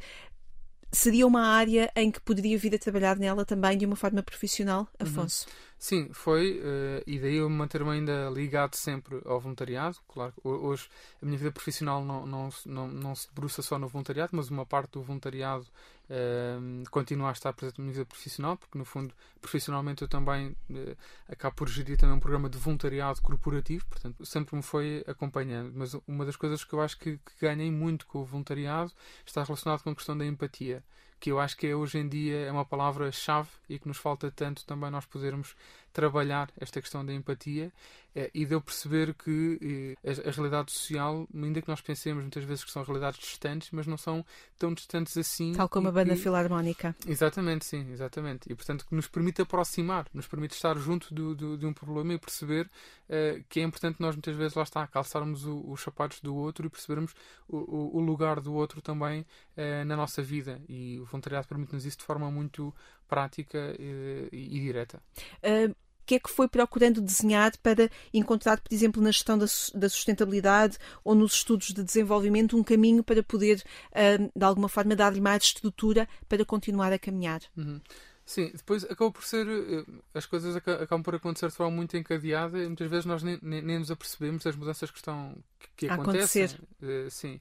[0.92, 4.88] seria uma área em que poderia vir a trabalhar nela também de uma forma profissional,
[5.00, 5.48] Afonso?
[5.84, 9.98] Sim, foi, eh, e daí eu manter-me ainda ligado sempre ao voluntariado.
[10.08, 10.88] Claro, hoje
[11.22, 14.66] a minha vida profissional não, não, não, não se debruça só no voluntariado, mas uma
[14.66, 15.68] parte do voluntariado
[16.10, 16.58] eh,
[16.90, 20.96] continua a estar presente na minha vida profissional, porque no fundo, profissionalmente eu também eh,
[21.28, 25.74] acabo por gerir também um programa de voluntariado corporativo, portanto sempre me foi acompanhando.
[25.76, 28.94] Mas uma das coisas que eu acho que, que ganhei muito com o voluntariado
[29.26, 30.82] está relacionado com a questão da empatia
[31.24, 34.30] que eu acho que é, hoje em dia é uma palavra-chave e que nos falta
[34.30, 35.56] tanto também nós podermos
[35.94, 37.72] trabalhar esta questão da empatia
[38.16, 42.44] eh, e de eu perceber que eh, a, realidade social, ainda que nós pensemos muitas
[42.44, 44.26] vezes que são realidades distantes, mas não são
[44.58, 45.54] tão distantes assim.
[45.54, 46.96] Tal como a banda que- filarmónica.
[47.08, 48.52] Exatamente, sim, exatamente.
[48.52, 52.14] E portanto que nos permite aproximar, nos permite estar junto do, do- de um problema
[52.14, 52.70] e perceber
[53.08, 56.66] eh, que é importante nós muitas vezes lá está, calçarmos o- os sapatos do outro
[56.66, 57.14] e percebermos
[57.48, 59.26] o, o- lugar do outro também
[59.56, 60.60] eh, na nossa vida.
[60.68, 62.74] E o voluntariado permite-nos isso de forma muito
[63.08, 65.00] prática e, e direta.
[65.44, 69.90] Uh, que é que foi procurando desenhar para encontrar, por exemplo, na gestão da, da
[69.90, 75.22] sustentabilidade ou nos estudos de desenvolvimento, um caminho para poder, uh, de alguma forma, dar-lhe
[75.22, 77.42] mais estrutura para continuar a caminhar?
[77.58, 77.80] Uhum.
[78.26, 79.48] Sim, depois acabou por ser.
[79.48, 83.22] eh, As coisas aca- acabam por acontecer de forma muito encadeada e muitas vezes nós
[83.22, 86.50] nem, nem, nem nos apercebemos das mudanças que estão que, que acontecem.
[86.82, 87.40] Eh, sim.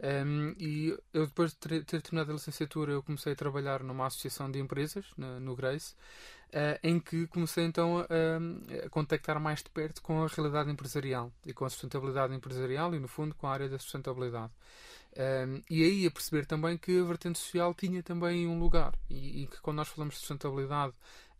[0.00, 4.06] Ehm, e eu, depois de ter, ter terminado a licenciatura, eu comecei a trabalhar numa
[4.06, 5.94] associação de empresas, na- no Grace,
[6.52, 11.32] eh, em que comecei então a, a contactar mais de perto com a realidade empresarial
[11.46, 14.52] e com a sustentabilidade empresarial e, no fundo, com a área da sustentabilidade.
[15.16, 18.94] Um, e aí a perceber também que a vertente social tinha também um lugar.
[19.08, 20.92] E, e que quando nós falamos de sustentabilidade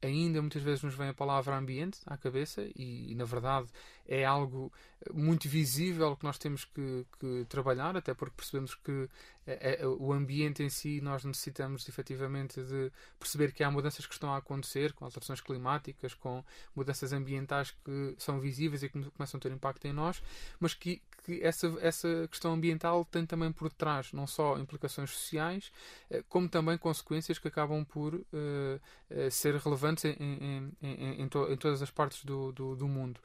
[0.04, 3.68] ainda muitas vezes nos vem a palavra ambiente à cabeça e, e, na verdade
[4.06, 4.72] é algo
[5.12, 9.08] muito visível que nós temos que, que trabalhar até porque percebemos que
[9.46, 14.14] é, é, o ambiente em si nós necessitamos efetivamente de perceber que há mudanças que
[14.14, 16.42] estão a acontecer com alterações climáticas com
[16.74, 20.22] mudanças ambientais que são visíveis e que começam a ter impacto em nós
[20.58, 25.72] mas que, que essa, essa questão ambiental tem também por trás não só implicações sociais,
[26.10, 31.50] eh, como também consequências que acabam por uh, ser relevantes em, em, em, em, to
[31.50, 33.20] em, todas as partes do, do, do mundo.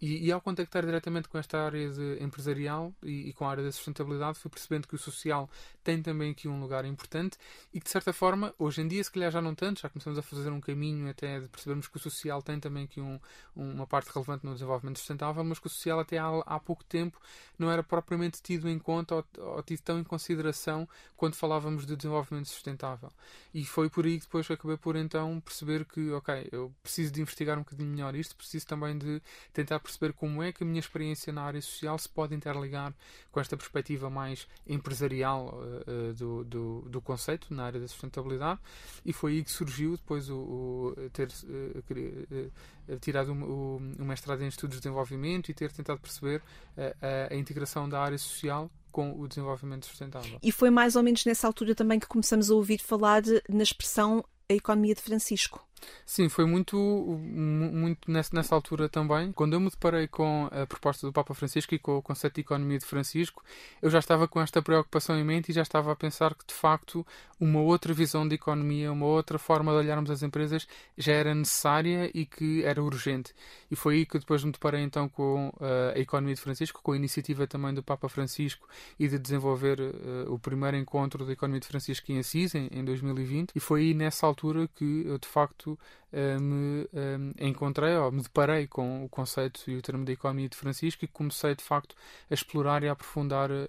[0.00, 1.78] E, e, ao contactar diretamente com esta área
[2.20, 5.48] empresarial e, e, com a área da sustentabilidade, fui percebendo que o social
[5.84, 7.36] tem também aqui um lugar importante
[7.72, 10.18] e que, de certa forma, hoje em dia, se calhar já não tanto, já começamos
[10.18, 13.20] a fazer um caminho até de percebermos que o social tem também aqui um,
[13.54, 17.20] uma parte relevante no desenvolvimento sustentável, mas que o social até há, há pouco tempo
[17.58, 21.94] não era propriamente tido em conta ou, ou tido tão em consideração quando falávamos de
[21.94, 23.12] desenvolvimento sustentável.
[23.52, 27.20] E foi por aí que depois acabei por então perceber que, ok, eu preciso de
[27.20, 29.20] investigar um bocadinho melhor isto, preciso também de
[29.58, 32.94] tentar perceber como é que a minha experiência na área social se pode interligar
[33.32, 38.60] com esta perspectiva mais empresarial uh, do, do, do, conceito na área da sustentabilidade
[39.04, 44.46] e foi aí que surgiu depois o, o ter uh, tirado o, o, mestrado em
[44.46, 46.40] estudos de desenvolvimento e ter tentado perceber
[46.76, 50.38] a, a integração da área social com o desenvolvimento sustentável.
[50.40, 54.24] E foi mais ou menos nessa altura também que começamos a ouvir falar na expressão
[54.48, 55.67] a economia de Francisco.
[56.04, 59.32] Sim, foi muito, muito nessa, altura também.
[59.32, 62.40] Quando eu me deparei com a proposta do Papa Francisco e com o conceito de
[62.42, 63.42] economia de Francisco,
[63.82, 66.54] eu já estava com esta preocupação em mente e já estava a pensar que, de
[66.54, 67.06] facto,
[67.40, 72.10] uma outra visão de economia, uma outra forma de olharmos as empresas já era necessária
[72.14, 73.34] e que era urgente.
[73.70, 76.92] E foi aí que depois me deparei então com uh, a economia de Francisco, com
[76.92, 81.60] a iniciativa também do Papa Francisco e de desenvolver uh, o primeiro encontro da economia
[81.60, 83.52] de Francisco em Assis, em 2020.
[83.54, 88.22] E foi aí nessa altura que eu, de facto, uh, me uh, encontrei ou me
[88.22, 91.94] deparei com o conceito e o termo da economia de Francisco e comecei de facto
[92.30, 93.66] a explorar e a aprofundar uh,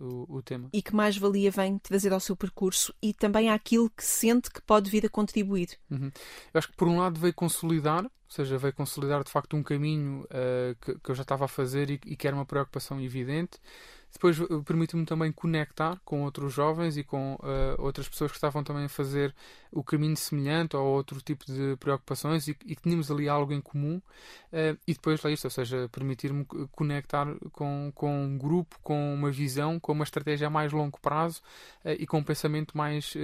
[0.00, 0.68] o, o, tema.
[0.72, 4.62] E que mais valia vem trazer ao seu percurso e também àquilo que sente que
[4.62, 5.78] pode vir a contribuir?
[5.90, 6.10] Uhum.
[6.52, 9.62] Eu acho que por um lado veio consolidar ou seja, veio consolidar de facto um
[9.62, 13.00] caminho uh, que, que, eu já estava a fazer e, e, que era uma preocupação
[13.00, 13.58] evidente.
[14.16, 18.86] Depois permite-me também conectar com outros jovens e com uh, outras pessoas que estavam também
[18.86, 19.34] a fazer
[19.70, 24.00] o caminho semelhante ou outro tipo de preocupações e, que tínhamos ali algo em comum.
[24.50, 29.30] Uh, e depois lá isto, ou seja, permitir-me conectar com, com um grupo, com uma
[29.30, 31.42] visão, com uma estratégia a mais longo prazo
[31.84, 33.14] uh, e com um pensamento mais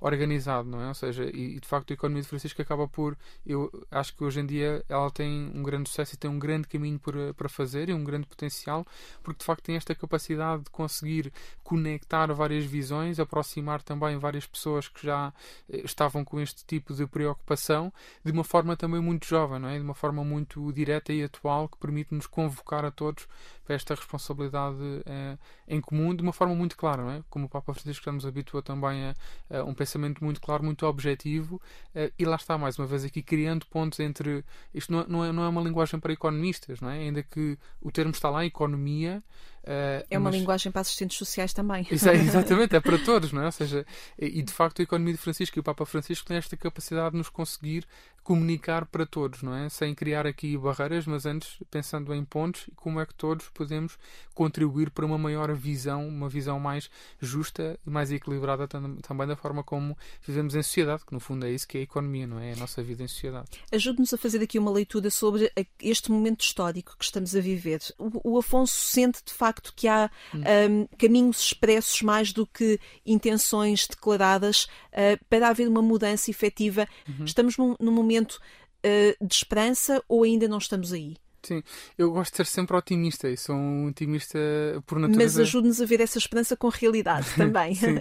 [0.00, 0.88] organizado, não é?
[0.88, 4.22] Ou seja, e, e, de facto a economia de Francisco acaba por, eu acho que
[4.22, 7.48] hoje em dia ela tem um grande sucesso e tem um grande caminho por, para
[7.48, 8.86] fazer e um grande potencial,
[9.22, 11.32] porque de facto tem esta capacidade capacidade de conseguir
[11.64, 15.32] conectar várias visões, aproximar também várias pessoas que já
[15.68, 17.92] eh, estavam com este tipo de preocupação
[18.24, 19.76] de uma forma também muito jovem, não é?
[19.76, 23.26] de uma forma muito direta e atual que permite-nos convocar a todos
[23.64, 27.24] para esta responsabilidade eh, em comum de uma forma muito clara, não é?
[27.28, 29.14] Como o Papa Francisco já nos habitua também a,
[29.58, 31.60] a um pensamento muito claro, muito objetivo
[31.92, 35.32] eh, e lá está mais uma vez aqui criando pontos entre isto não, não, é,
[35.32, 36.98] não é uma linguagem para economistas, não é?
[36.98, 39.22] Ainda que o termo está lá, economia,
[39.66, 40.38] Uh, é uma mas...
[40.38, 41.86] linguagem para assistentes sociais também.
[41.90, 43.46] Isso é, exatamente, é para todos, não é?
[43.46, 43.84] Ou seja,
[44.16, 47.18] e de facto a economia de Francisco e o Papa Francisco têm esta capacidade de
[47.18, 47.84] nos conseguir
[48.26, 49.68] comunicar para todos, não é?
[49.68, 53.96] Sem criar aqui barreiras, mas antes pensando em pontos e como é que todos podemos
[54.34, 59.62] contribuir para uma maior visão, uma visão mais justa e mais equilibrada também da forma
[59.62, 62.50] como vivemos em sociedade, que no fundo é isso que é a economia, não é?
[62.50, 63.46] é a nossa vida em sociedade.
[63.70, 67.80] Ajude-nos a fazer aqui uma leitura sobre este momento histórico que estamos a viver.
[67.96, 70.40] O, o Afonso sente de facto que há hum.
[70.40, 74.66] um, caminhos expressos mais do que intenções declaradas
[74.96, 76.88] uh, para haver uma mudança efetiva.
[77.08, 77.24] Uhum.
[77.24, 78.40] Estamos num, num momento momento
[78.84, 81.16] uh, de esperança ou ainda não estamos aí?
[81.42, 81.62] Sim,
[81.96, 84.38] eu gosto de ser sempre otimista e sou um otimista
[84.84, 85.38] por natureza.
[85.38, 87.74] Mas ajude-nos a ver essa esperança com realidade também.
[87.74, 87.98] Sim.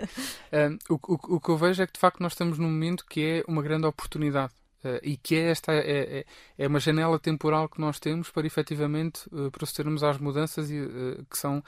[0.90, 3.06] Um, o, o, o que eu vejo é que de facto nós estamos num momento
[3.08, 4.54] que é uma grande oportunidade
[4.86, 6.26] Uh, e que é esta é, é,
[6.60, 11.26] é, uma janela temporal que nós temos para efetivamente uh, procedermos às mudanças e, uh,
[11.28, 11.64] que são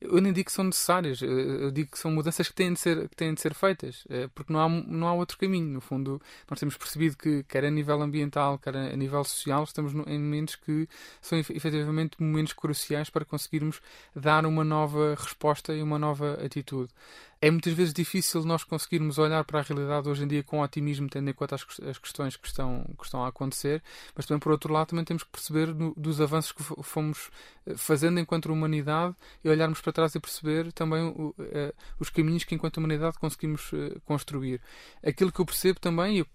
[0.00, 3.06] eu nem digo que são necessárias eu digo que são mudanças que têm de ser
[3.10, 5.68] que têm de ser feitas porque não há não há outro caminho.
[5.68, 6.18] No fundo
[6.48, 10.18] nós temos percebido que quer a nível ambiental quer a nível social estamos no, em
[10.18, 10.88] momentos que
[11.20, 13.82] são efetivamente momentos cruciais para conseguirmos
[14.16, 16.90] dar uma nova resposta e uma nova atitude
[17.44, 21.10] é muitas vezes difícil nós conseguirmos olhar para a realidade hoje em dia com otimismo,
[21.10, 23.82] tendo em conta as, as questões que estão, que estão a acontecer,
[24.16, 27.30] mas também, por outro lado, também temos que perceber no, dos avanços que fomos
[27.66, 29.14] eh, fazendo enquanto humanidade
[29.44, 33.70] e olharmos para trás e perceber também o, uh, os caminhos que, enquanto humanidade, conseguimos
[33.74, 34.58] uh, construir.
[35.04, 36.26] Aquilo que eu percebo também, e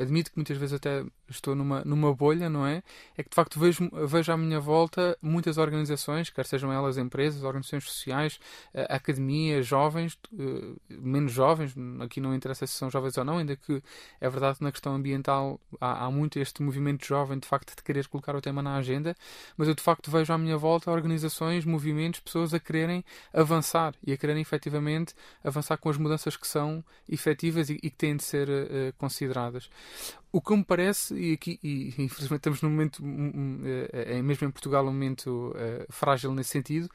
[0.00, 2.82] admito que muitas vezes até estou numa, numa bolha, não é?
[3.16, 7.42] É que de facto vejo, vejo à minha volta muitas organizações, quer sejam elas empresas,
[7.42, 8.40] organizações sociais,
[8.72, 13.56] eh, academias, jovens, eh, menos jovens, aqui não interessa se são jovens ou não, ainda
[13.56, 13.82] que
[14.20, 17.82] é verdade que na questão ambiental há, há muito este movimento jovem de facto de
[17.82, 19.14] querer colocar o tema na agenda,
[19.56, 24.12] mas eu de facto vejo à minha volta organizações, movimentos, pessoas a quererem avançar e
[24.12, 28.22] a quererem efetivamente avançar com as mudanças que são efetivas e, e que têm de
[28.22, 29.37] ser uh, consideradas
[30.30, 33.02] O que me parece, e aqui, e, infelizmente estamos num momento,
[33.92, 36.88] é, mesmo em Portugal, um momento uh, frágil nesse sentido,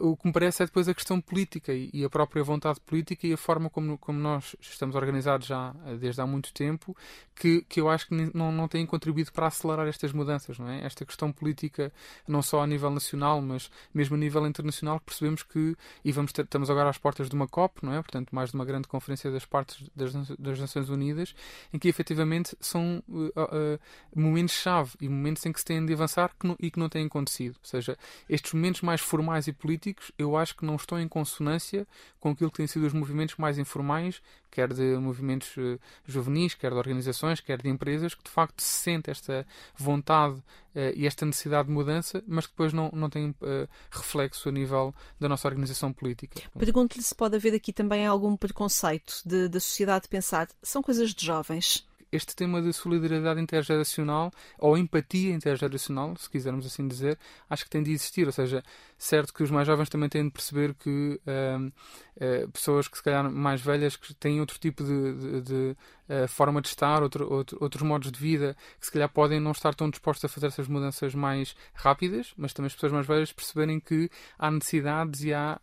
[0.00, 3.32] o que me parece é depois a questão política e a própria vontade política e
[3.34, 6.96] a forma como, como nós estamos organizados já desde há muito tempo,
[7.34, 10.84] que, que eu acho que não, não têm contribuído para acelerar estas mudanças, não é?
[10.84, 11.92] Esta questão política,
[12.26, 16.42] não só a nível nacional, mas mesmo a nível internacional, percebemos que, e vamos ter,
[16.44, 18.00] estamos agora às portas de uma COP, não é?
[18.00, 21.34] Portanto, mais de uma grande conferência das partes das, das Nações Unidas,
[21.72, 23.80] em que efetivamente são uh, uh,
[24.14, 27.06] momentos-chave e momentos em que se têm de avançar que não, e que não têm
[27.06, 27.56] acontecido.
[27.60, 29.73] Ou seja, estes momentos mais formais e políticos,
[30.18, 31.86] eu acho que não estão em consonância
[32.20, 34.20] com aquilo que têm sido os movimentos mais informais,
[34.50, 38.82] quer de movimentos uh, juvenis, quer de organizações, quer de empresas, que de facto se
[38.82, 39.46] sente esta
[39.76, 44.48] vontade uh, e esta necessidade de mudança, mas que depois não, não tem uh, reflexo
[44.48, 46.40] a nível da nossa organização política.
[46.58, 51.86] Pergunto-lhe se pode haver aqui também algum preconceito da sociedade pensar são coisas de jovens
[52.16, 57.18] este tema de solidariedade intergeracional ou empatia intergeracional, se quisermos assim dizer,
[57.50, 58.26] acho que tem de existir.
[58.26, 58.62] Ou seja,
[59.04, 63.02] certo que os mais jovens também têm de perceber que uh, uh, pessoas que se
[63.02, 65.76] calhar mais velhas que têm outro tipo de, de, de
[66.08, 69.52] uh, forma de estar, outro, outro, outros modos de vida, que se calhar podem não
[69.52, 73.30] estar tão dispostos a fazer essas mudanças mais rápidas, mas também as pessoas mais velhas
[73.30, 75.60] perceberem que há necessidades e há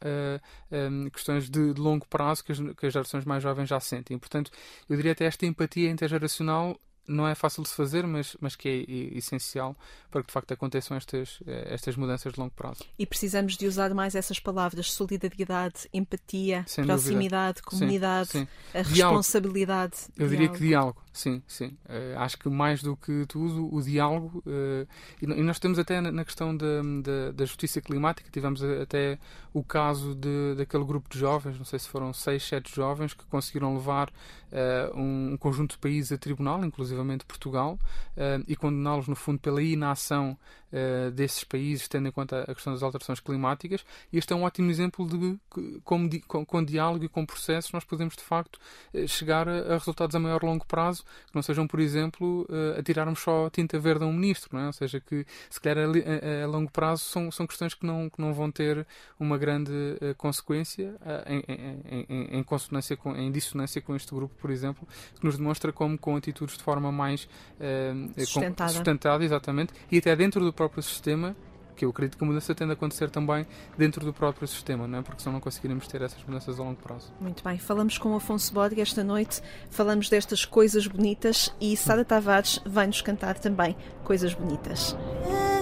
[0.71, 4.19] um, questões de, de, longo prazo que as, que as gerações mais jovens já sentem.
[4.19, 4.51] Portanto,
[4.87, 8.69] eu diria até esta empatia intergeracional não é fácil de se fazer, mas, mas que
[8.69, 9.75] é essencial
[10.09, 12.83] para que de facto aconteçam estas, eh, estas mudanças de longo prazo.
[12.97, 17.69] E precisamos de usar mais essas palavras: solidariedade, empatia, Sem proximidade, dúvida.
[17.69, 18.77] comunidade, sim, sim.
[18.77, 19.17] a diálogo.
[19.17, 19.95] responsabilidade.
[20.17, 21.77] Eu diria que diálogo, sim, sim.
[21.85, 24.43] Uh, acho que mais do que tudo, o diálogo.
[24.45, 24.87] Uh,
[25.21, 29.19] e, nós temos até na, questão da, da, da, justiça climática, tivemos até
[29.53, 33.25] o caso de, daquele grupo de jovens, não sei se foram seis, sete jovens, que
[33.25, 37.79] conseguiram levar uh, um, conjunto de países a tribunal, inclusive Portugal,
[38.47, 40.37] e condená-los, no fundo, pela inação
[41.13, 43.83] desses países, tendo em conta a questão das alterações climáticas.
[44.11, 45.37] E este é um ótimo exemplo de
[45.83, 48.59] como, com, com diálogo e com processos nós podemos, de facto,
[49.07, 52.47] chegar a, a, resultados a maior longo prazo, que não sejam, por exemplo,
[52.77, 54.67] a tirarmos só tinta verde a um ministro, não é?
[54.67, 58.09] ou seja, que se calhar a, a, a longo prazo são, são questões que não,
[58.09, 58.85] que não vão ter
[59.19, 59.71] uma grande
[60.17, 60.95] consequência
[61.27, 64.87] em, em, em, em, consonância com, em dissonância com este grupo, por exemplo,
[65.19, 68.71] que nos demonstra como com atitudes de forma mais uh, sustentada.
[68.71, 71.35] sustentada, exatamente, e até dentro do próprio sistema,
[71.75, 73.45] que eu acredito que a mudança tende a acontecer também
[73.77, 75.01] dentro do próprio sistema, não é?
[75.01, 77.11] porque senão não conseguiremos ter essas mudanças a longo prazo.
[77.19, 82.05] Muito bem, falamos com o Afonso Bodega esta noite, falamos destas coisas bonitas e Sara
[82.05, 84.95] Tavares vai-nos cantar também coisas bonitas.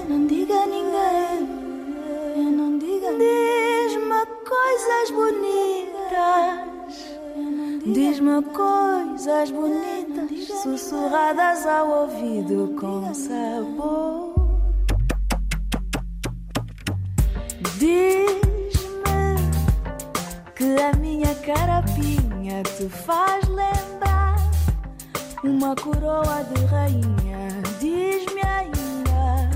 [0.07, 6.39] não diga a ninguém, não diga Diz-me coisas bonitas,
[7.86, 14.39] diz-me coisas bonitas, sussurradas ao ouvido com sabor.
[17.78, 19.36] Diz-me
[20.55, 24.36] que a minha carapinha te faz lembrar
[25.43, 27.49] uma coroa de rainha.
[27.80, 29.49] Diz-me ainda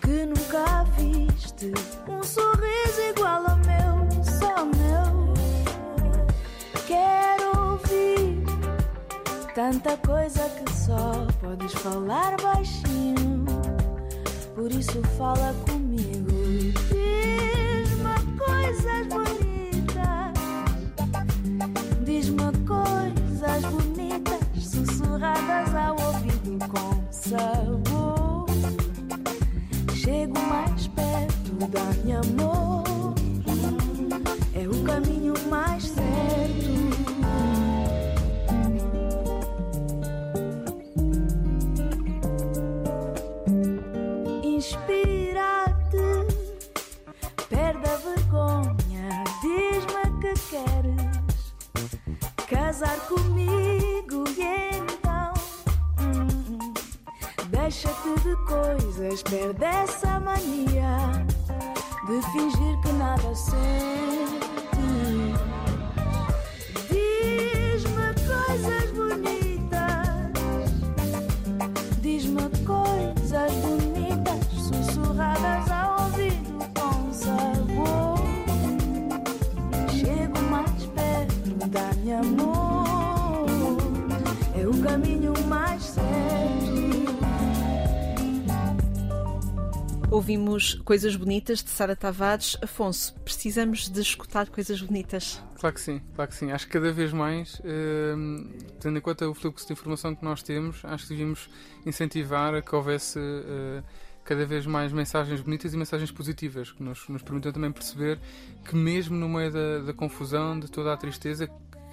[0.00, 1.72] que nunca viste
[2.08, 5.34] um sorriso igual ao meu, só meu.
[6.86, 8.44] Quero ouvir
[9.56, 13.39] tanta coisa que só podes falar baixinho.
[14.54, 16.30] Por isso fala comigo.
[16.88, 20.34] Diz-me coisas bonitas.
[22.04, 28.46] Diz-me coisas bonitas, sussurradas ao ouvido com sabor.
[29.94, 32.49] Chego mais perto, dá-me amor.
[90.74, 92.56] Coisas bonitas de Sara Tavares.
[92.62, 95.42] Afonso, precisamos de escutar coisas bonitas.
[95.58, 96.50] Claro que sim, claro que sim.
[96.52, 98.48] Acho que cada vez mais, uh,
[98.80, 101.48] tendo em conta o fluxo de informação que nós temos, acho que devíamos
[101.84, 103.82] incentivar a que houvesse uh,
[104.24, 108.18] cada vez mais mensagens bonitas e mensagens positivas, que nos, nos permitam também perceber
[108.64, 111.50] que mesmo no meio da, da confusão, de toda a tristeza,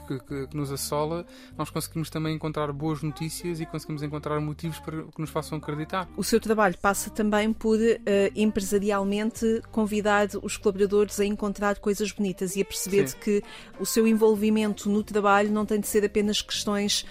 [0.08, 1.26] que, que, que, nos assola,
[1.58, 6.08] nós conseguimos também encontrar boas notícias e conseguimos encontrar motivos para que nos façam acreditar.
[6.16, 8.00] O seu trabalho passa também por uh,
[8.36, 13.44] empresarialmente convidar os colaboradores a encontrar coisas bonitas e a perceber que
[13.80, 17.06] o seu envolvimento no trabalho não tem de ser apenas questões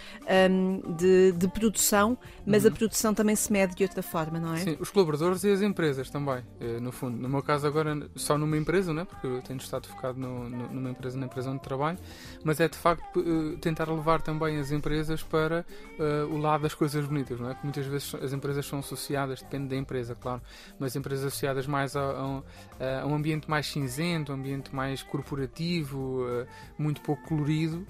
[0.50, 2.70] um, de, de, produção, mas uhum.
[2.70, 4.58] a produção também se mede de outra forma, não é?
[4.58, 7.16] Sim, os colaboradores e as empresas também, eh, no fundo.
[7.16, 9.04] No meu caso agora só numa empresa, não é?
[9.04, 11.98] porque eu tenho estado focado no, no, numa empresa, na empresa onde trabalho,
[12.44, 15.64] mas é de facto uh, tentar levar também as empresas para
[15.98, 17.54] uh, o lado das coisas bonitas, não é?
[17.54, 20.40] Que muitas vezes as empresas são associadas, depende da empresa, claro,
[20.78, 26.24] mas empresas associadas mais a, a, a um ambiente mais cinzento, um ambiente mais corporativo,
[26.24, 26.46] uh,
[26.78, 27.86] muito pouco colorido,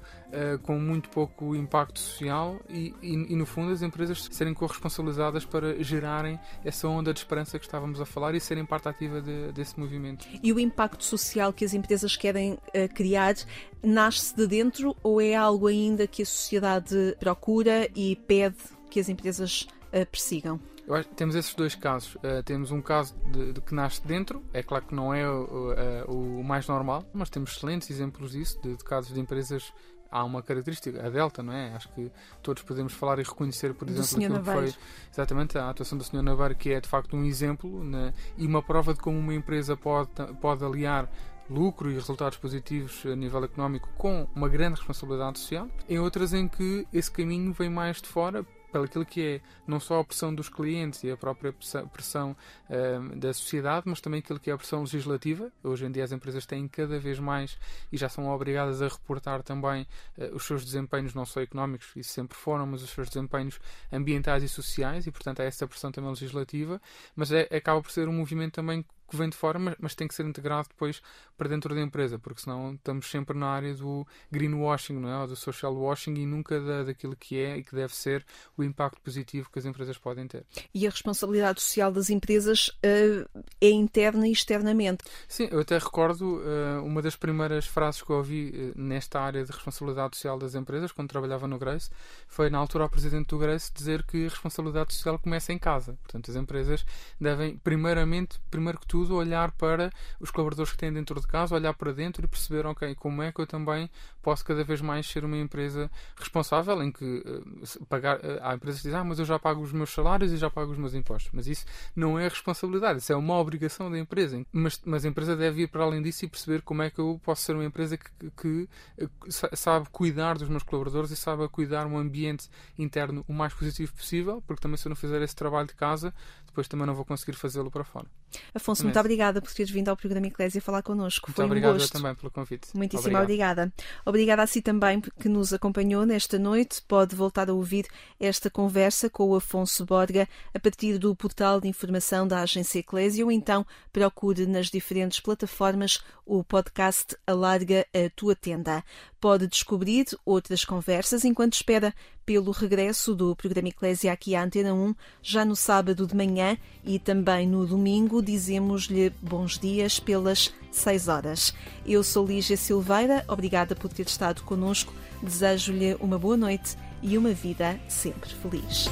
[0.65, 5.83] com muito pouco impacto social e, e, e, no fundo as empresas serem corresponsabilizadas para
[5.83, 9.79] gerarem essa onda de esperança que estávamos a falar e serem parte ativa de, desse
[9.79, 10.27] movimento.
[10.43, 12.59] E o impacto social que as empresas querem
[12.95, 13.37] criar
[13.83, 18.57] nasce de dentro ou é algo ainda que a sociedade procura e pede
[18.91, 20.61] que as empresas uh, persigam?
[20.89, 22.15] Acho, temos esses dois casos.
[22.17, 25.73] Uh, temos um caso de, de, que nasce dentro, é claro que não é o,
[26.09, 29.73] uh, o mais normal, mas temos excelentes exemplos disso, de, de, casos de empresas.
[30.09, 31.75] Há uma característica, a Delta, não é?
[31.75, 32.11] Acho que
[32.41, 34.75] todos podemos falar e reconhecer, por exemplo, aquilo que foi
[35.13, 36.23] exatamente a atuação do Sr.
[36.23, 38.15] Navarro, que é de facto um exemplo né?
[38.39, 40.11] e uma prova de como uma empresa pode,
[40.41, 41.11] pode aliar
[41.51, 46.47] lucro e resultados positivos a nível económico com uma grande responsabilidade social, em outras em
[46.47, 50.49] que esse caminho vem mais de fora pelo que é não só a pressão dos
[50.49, 51.53] clientes e a própria
[51.93, 52.37] pressão
[52.69, 55.51] uh, da sociedade, mas também aquilo que é a pressão legislativa.
[55.63, 57.59] Hoje em dia as empresas têm cada vez mais
[57.93, 59.87] e já são obrigadas a reportar também
[60.19, 63.59] uh, os seus desempenhos, não só económicos, isso sempre foram, mas os seus desempenhos
[63.93, 66.81] ambientais e sociais, e portanto há essa pressão também legislativa,
[67.15, 70.09] mas é, acaba por ser um movimento também que vem de fora, mas, mas, tem
[70.09, 71.03] que ser integrado depois
[71.37, 75.19] para dentro da empresa, porque senão estamos sempre na área do greenwashing, não é?
[75.21, 78.25] Ou do social washing e nunca da, daquilo que é e que deve ser
[78.57, 80.45] o impacto positivo que as empresas podem ter.
[80.75, 85.05] E a responsabilidade social das empresas uh, é interna e externamente.
[85.29, 89.45] Sim, eu até recordo uh, uma das primeiras frases que eu ouvi uh, nesta área
[89.45, 91.91] de responsabilidade social das empresas, quando trabalhava no Grace,
[92.27, 95.99] foi na altura ao presidente do Grace dizer que a responsabilidade social começa em casa.
[96.03, 96.85] Portanto, as empresas
[97.21, 101.55] devem, primeiramente, primeiro que tudo, tudo, olhar para os colaboradores que têm dentro de casa,
[101.55, 103.91] olhar para dentro e perceber, ok, como é que eu também
[104.23, 108.81] posso cada vez mais ser uma empresa responsável em que uh, pagar, uh, há empresas
[108.81, 110.95] que dizem, ah, mas eu já pago os meus salários e já pago os meus
[110.95, 111.31] impostos.
[111.35, 114.43] Mas isso não é responsabilidade, isso é uma obrigação da empresa.
[114.51, 117.21] Mas, mas a empresa deve ir para além disso e perceber como é que eu
[117.23, 121.47] posso ser uma empresa que, que, que eh, sabe cuidar dos meus colaboradores e sabe
[121.51, 125.37] cuidar um ambiente interno o mais positivo possível, porque também se eu não fizer esse
[125.37, 126.15] trabalho de casa,
[126.47, 128.07] depois também não vou conseguir fazê-lo para fora.
[128.55, 131.29] Afonso, muito obrigada por teres vindo ao programa Eclésia falar connosco.
[131.29, 131.93] Muito Foi obrigado um gosto.
[131.93, 132.69] também pelo convite.
[132.75, 133.23] Muitíssimo obrigado.
[133.25, 133.73] obrigada.
[134.05, 136.83] Obrigada a si também que nos acompanhou nesta noite.
[136.87, 137.87] Pode voltar a ouvir
[138.19, 143.25] esta conversa com o Afonso Borga a partir do portal de informação da Agência Eclésia
[143.25, 148.83] ou então procure nas diferentes plataformas o podcast Alarga a Tua Tenda.
[149.27, 151.93] Pode descobrir outras conversas enquanto espera
[152.25, 157.01] pelo regresso do programa Eclésia aqui à Antena 1, já no sábado de manhã e
[157.01, 158.23] também no domingo.
[158.23, 161.53] Dizemos-lhe bons dias pelas 6 horas.
[161.85, 164.95] Eu sou Lígia Silveira, obrigada por ter estado conosco.
[165.21, 168.89] Desejo-lhe uma boa noite e uma vida sempre feliz.